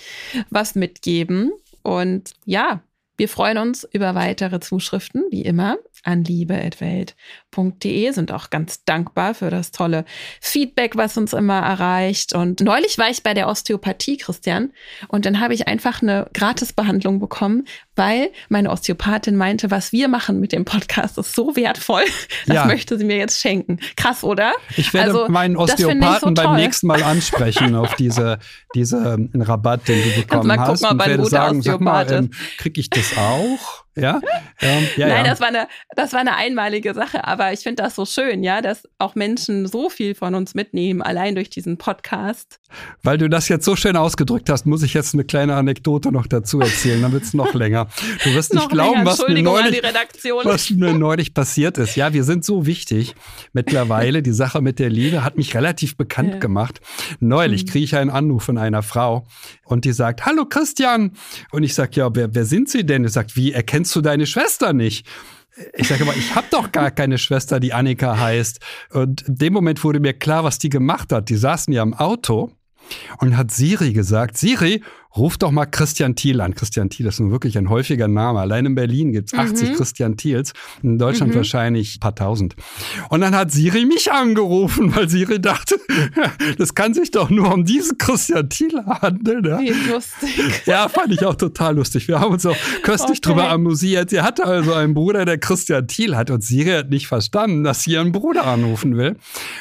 was 0.49 0.75
mitgeben. 0.75 1.51
Und 1.81 2.33
ja, 2.45 2.81
wir 3.17 3.29
freuen 3.29 3.57
uns 3.57 3.87
über 3.91 4.15
weitere 4.15 4.59
Zuschriften, 4.59 5.25
wie 5.29 5.41
immer, 5.43 5.77
an 6.03 6.23
liebe.welt.de, 6.23 8.11
sind 8.11 8.31
auch 8.31 8.49
ganz 8.49 8.83
dankbar 8.83 9.33
für 9.33 9.49
das 9.49 9.71
tolle 9.71 10.05
Feedback, 10.41 10.95
was 10.95 11.17
uns 11.17 11.33
immer 11.33 11.59
erreicht. 11.59 12.33
Und 12.33 12.61
neulich 12.61 12.97
war 12.97 13.09
ich 13.09 13.23
bei 13.23 13.33
der 13.33 13.47
Osteopathie, 13.47 14.17
Christian, 14.17 14.71
und 15.07 15.25
dann 15.25 15.39
habe 15.39 15.53
ich 15.53 15.67
einfach 15.67 16.01
eine 16.01 16.27
Gratisbehandlung 16.33 17.19
bekommen, 17.19 17.65
weil 17.95 18.31
meine 18.49 18.69
Osteopathin 18.69 19.35
meinte, 19.35 19.71
was 19.71 19.91
wir 19.91 20.07
machen 20.07 20.39
mit 20.39 20.51
dem 20.51 20.65
Podcast 20.65 21.17
ist 21.17 21.35
so 21.35 21.55
wertvoll, 21.55 22.03
das 22.45 22.55
ja. 22.55 22.65
möchte 22.65 22.97
sie 22.97 23.05
mir 23.05 23.17
jetzt 23.17 23.39
schenken. 23.39 23.79
Krass, 23.95 24.23
oder? 24.23 24.53
Ich 24.75 24.93
werde 24.93 25.11
also, 25.11 25.29
meinen 25.29 25.55
Osteopathen 25.55 26.35
so 26.35 26.43
beim 26.43 26.55
nächsten 26.55 26.87
Mal 26.87 27.03
ansprechen 27.03 27.75
auf 27.83 27.95
diese, 27.95 28.39
diese 28.75 28.97
ähm, 28.97 29.29
Rabatt, 29.33 29.87
den 29.87 30.03
du 30.03 30.21
bekommen 30.21 30.47
mal 30.47 30.59
hast. 30.59 30.81
Gucken, 30.81 30.99
ob 30.99 31.07
ein 31.07 31.17
guter 31.17 31.29
sagen, 31.29 31.61
sag 31.61 31.81
mal, 31.81 32.11
ähm, 32.11 32.31
kriege 32.57 32.81
ich 32.81 32.89
das 32.89 33.17
auch? 33.17 33.82
Ja? 33.95 34.21
Ähm, 34.61 34.87
ja 34.97 35.07
Nein, 35.07 35.25
ja. 35.25 35.31
Das, 35.31 35.39
war 35.39 35.47
eine, 35.47 35.67
das 35.95 36.13
war 36.13 36.19
eine 36.19 36.35
einmalige 36.35 36.93
Sache, 36.93 37.25
aber 37.25 37.53
ich 37.53 37.61
finde 37.61 37.83
das 37.83 37.95
so 37.95 38.05
schön, 38.05 38.43
ja, 38.43 38.61
dass 38.61 38.87
auch 38.97 39.15
Menschen 39.15 39.67
so 39.67 39.89
viel 39.89 40.15
von 40.15 40.35
uns 40.35 40.55
mitnehmen, 40.55 41.01
allein 41.01 41.35
durch 41.35 41.49
diesen 41.49 41.77
Podcast. 41.77 42.59
Weil 43.03 43.17
du 43.17 43.29
das 43.29 43.47
jetzt 43.49 43.65
so 43.65 43.75
schön 43.75 43.95
ausgedrückt 43.95 44.49
hast, 44.49 44.65
muss 44.65 44.83
ich 44.83 44.93
jetzt 44.93 45.13
eine 45.13 45.23
kleine 45.23 45.55
Anekdote 45.55 46.11
noch 46.11 46.27
dazu 46.27 46.59
erzählen, 46.59 47.01
dann 47.01 47.11
wird 47.11 47.23
es 47.23 47.33
noch 47.33 47.53
länger. 47.53 47.87
Du 48.23 48.33
wirst 48.33 48.53
nicht 48.53 48.69
glauben, 48.69 49.05
was 49.05 49.19
mir, 49.27 49.41
neulich, 49.41 49.81
was 50.43 50.69
mir 50.71 50.93
neulich 50.97 51.33
passiert 51.33 51.77
ist. 51.77 51.95
Ja, 51.95 52.13
wir 52.13 52.23
sind 52.23 52.43
so 52.43 52.65
wichtig 52.65 53.15
mittlerweile. 53.53 54.23
Die 54.23 54.33
Sache 54.33 54.61
mit 54.61 54.79
der 54.79 54.89
Liebe 54.89 55.23
hat 55.23 55.37
mich 55.37 55.55
relativ 55.55 55.97
bekannt 55.97 56.33
ja. 56.33 56.39
gemacht. 56.39 56.81
Neulich 57.19 57.65
mhm. 57.65 57.69
kriege 57.69 57.85
ich 57.85 57.95
einen 57.95 58.09
Anruf 58.09 58.43
von 58.43 58.57
einer 58.57 58.81
Frau 58.81 59.27
und 59.65 59.85
die 59.85 59.93
sagt, 59.93 60.25
hallo 60.25 60.45
Christian. 60.45 61.11
Und 61.51 61.63
ich 61.63 61.73
sage, 61.75 61.91
ja, 61.93 62.09
wer, 62.13 62.33
wer 62.33 62.45
sind 62.45 62.69
Sie 62.69 62.85
denn? 62.85 63.05
Sie 63.05 63.13
sagt, 63.13 63.35
wie 63.35 63.51
erkennst 63.51 63.83
kennst 63.83 63.95
du 63.97 64.01
deine 64.01 64.25
Schwester 64.25 64.71
nicht? 64.71 65.05
Ich 65.73 65.89
sage 65.89 66.03
aber, 66.03 66.15
ich 66.15 66.35
habe 66.35 66.47
doch 66.49 66.71
gar 66.71 66.89
keine 66.89 67.17
Schwester, 67.17 67.59
die 67.59 67.73
Annika 67.73 68.17
heißt. 68.17 68.59
Und 68.91 69.23
in 69.23 69.35
dem 69.35 69.51
Moment 69.51 69.83
wurde 69.83 69.99
mir 69.99 70.13
klar, 70.13 70.45
was 70.45 70.57
die 70.57 70.69
gemacht 70.69 71.11
hat. 71.11 71.27
Die 71.27 71.35
saßen 71.35 71.73
ja 71.73 71.83
im 71.83 71.93
Auto 71.93 72.51
und 73.19 73.37
hat 73.37 73.51
Siri 73.51 73.93
gesagt, 73.93 74.37
Siri, 74.37 74.83
ruf 75.15 75.37
doch 75.37 75.51
mal 75.51 75.65
Christian 75.65 76.15
Thiel 76.15 76.41
an. 76.41 76.55
Christian 76.55 76.89
Thiel 76.89 77.05
ist 77.05 77.19
nun 77.19 77.31
wirklich 77.31 77.57
ein 77.57 77.69
häufiger 77.69 78.07
Name. 78.07 78.39
Allein 78.39 78.65
in 78.65 78.75
Berlin 78.75 79.11
gibt 79.11 79.31
es 79.31 79.37
80 79.37 79.69
mhm. 79.69 79.73
Christian 79.75 80.17
Thiels, 80.17 80.53
in 80.81 80.97
Deutschland 80.97 81.33
mhm. 81.33 81.37
wahrscheinlich 81.37 81.97
ein 81.97 81.99
paar 81.99 82.15
tausend. 82.15 82.55
Und 83.09 83.21
dann 83.21 83.35
hat 83.35 83.51
Siri 83.51 83.85
mich 83.85 84.11
angerufen, 84.11 84.95
weil 84.95 85.09
Siri 85.09 85.39
dachte, 85.39 85.77
das 86.57 86.73
kann 86.73 86.93
sich 86.93 87.11
doch 87.11 87.29
nur 87.29 87.53
um 87.53 87.65
diesen 87.65 87.97
Christian 87.97 88.49
Thiel 88.49 88.83
handeln. 88.85 89.45
Ja? 89.45 89.59
Wie 89.59 89.69
lustig. 89.69 90.29
Ja, 90.65 90.87
fand 90.87 91.11
ich 91.11 91.25
auch 91.25 91.35
total 91.35 91.75
lustig. 91.75 92.07
Wir 92.07 92.19
haben 92.19 92.33
uns 92.33 92.45
auch 92.45 92.55
köstlich 92.83 93.19
okay. 93.19 93.29
drüber 93.29 93.49
amüsiert. 93.49 94.09
Sie 94.09 94.21
hatte 94.21 94.45
also 94.45 94.73
einen 94.73 94.93
Bruder, 94.93 95.25
der 95.25 95.37
Christian 95.37 95.87
Thiel 95.87 96.15
hat 96.15 96.31
und 96.31 96.43
Siri 96.43 96.71
hat 96.71 96.89
nicht 96.89 97.07
verstanden, 97.07 97.63
dass 97.63 97.83
sie 97.83 97.91
ihren 97.91 98.11
Bruder 98.11 98.45
anrufen 98.45 98.97
will, 98.97 99.17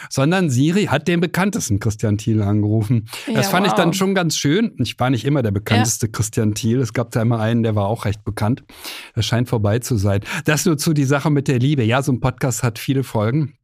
sondern 0.08 0.48
Siri 0.48 0.86
hat 0.86 1.08
den 1.08 1.20
bekanntesten 1.20 1.80
Christian 1.80 2.18
Thiel 2.18 2.40
angerufen. 2.42 3.08
Ja, 3.26 3.34
das 3.34 3.48
fand 3.48 3.66
wow. 3.66 3.72
ich 3.72 3.76
dann 3.76 3.92
schon 3.94 4.14
ganz 4.14 4.36
schön. 4.36 4.72
Ich 4.78 4.98
war 4.98 5.10
nicht 5.10 5.24
immer 5.24 5.41
der 5.42 5.50
bekannteste 5.50 6.06
ja. 6.06 6.12
Christian 6.12 6.54
Thiel. 6.54 6.80
Es 6.80 6.92
gab 6.92 7.10
da 7.10 7.22
immer 7.22 7.40
einen, 7.40 7.62
der 7.62 7.74
war 7.74 7.86
auch 7.86 8.04
recht 8.04 8.24
bekannt. 8.24 8.64
Das 9.14 9.26
scheint 9.26 9.48
vorbei 9.48 9.78
zu 9.78 9.96
sein. 9.96 10.20
Das 10.44 10.64
nur 10.64 10.78
zu 10.78 10.92
die 10.92 11.04
Sache 11.04 11.30
mit 11.30 11.48
der 11.48 11.58
Liebe. 11.58 11.82
Ja, 11.82 12.02
so 12.02 12.12
ein 12.12 12.20
Podcast 12.20 12.62
hat 12.62 12.78
viele 12.78 13.04
Folgen. 13.04 13.54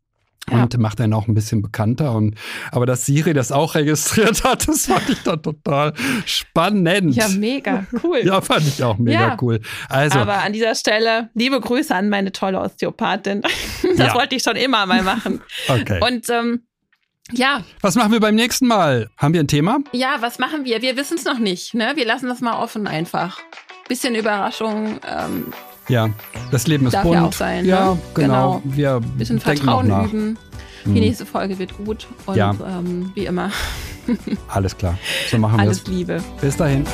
Und 0.51 0.75
ja. 0.75 0.81
macht 0.81 1.01
einen 1.01 1.13
auch 1.13 1.29
ein 1.29 1.35
bisschen 1.35 1.63
bekannter. 1.63 2.13
Und, 2.13 2.35
aber 2.73 2.87
dass 2.87 3.07
Siri 3.07 3.35
das 3.35 3.53
auch 3.53 3.75
registriert 3.75 4.45
hat, 4.45 4.67
das 4.69 4.87
fand 4.87 5.09
ich 5.09 5.23
dann 5.23 5.43
total 5.43 5.93
spannend. 6.25 7.15
Ja, 7.15 7.29
mega 7.29 7.87
cool. 8.03 8.21
ja, 8.25 8.41
fand 8.41 8.67
ich 8.67 8.83
auch 8.83 8.99
mega 8.99 9.21
ja. 9.21 9.37
cool. 9.41 9.61
Also, 9.89 10.19
aber 10.19 10.43
an 10.43 10.53
dieser 10.53 10.75
Stelle 10.75 11.31
liebe 11.35 11.61
Grüße 11.61 11.95
an 11.95 12.09
meine 12.09 12.33
tolle 12.33 12.61
Osteopathin. 12.61 13.43
das 13.83 13.99
ja. 13.99 14.15
wollte 14.15 14.37
ich 14.37 14.43
schon 14.43 14.57
immer 14.57 14.87
mal 14.87 15.03
machen. 15.03 15.41
okay. 15.69 16.01
Und 16.03 16.29
ähm, 16.31 16.63
ja. 17.33 17.63
Was 17.81 17.95
machen 17.95 18.13
wir 18.13 18.21
beim 18.21 18.35
nächsten 18.35 18.67
Mal? 18.67 19.11
Haben 19.17 19.35
wir 19.35 19.41
ein 19.41 19.49
Thema? 19.49 19.79
Ja, 19.93 20.17
was 20.21 20.39
machen 20.39 20.65
wir? 20.65 20.83
Wir 20.83 20.97
wissen 20.97 21.17
es 21.19 21.25
noch 21.25 21.39
nicht. 21.39 21.75
Ne? 21.75 21.93
Wir 21.95 22.07
lassen 22.07 22.29
das 22.29 22.41
mal 22.41 22.63
offen 22.63 22.87
einfach. 22.87 23.39
Bisschen 23.89 24.15
Überraschung. 24.15 25.01
Ähm, 25.07 25.53
ja, 25.89 26.11
das 26.51 26.67
Leben 26.67 26.87
ist 26.87 26.93
darf 26.93 27.05
bunt. 27.05 27.15
ja 27.15 27.25
auch 27.25 27.33
sein. 27.33 27.65
Ja, 27.65 27.95
ne? 27.95 28.01
genau. 28.15 28.61
genau. 28.61 28.77
Wir 28.77 29.01
bisschen 29.01 29.41
Vertrauen 29.41 29.87
üben. 29.87 30.39
Die 30.85 30.91
hm. 30.91 31.01
nächste 31.01 31.27
Folge 31.27 31.59
wird 31.59 31.77
gut 31.77 32.07
und 32.27 32.37
ja. 32.37 32.55
ähm, 32.67 33.11
wie 33.15 33.27
immer. 33.27 33.51
Alles 34.49 34.77
klar. 34.77 34.99
So 35.31 35.39
machen 35.39 35.59
wir 35.59 35.65
es. 35.65 35.81
Alles 35.81 35.87
Liebe. 35.87 36.23
Bis 36.41 36.57
dahin. 36.57 36.85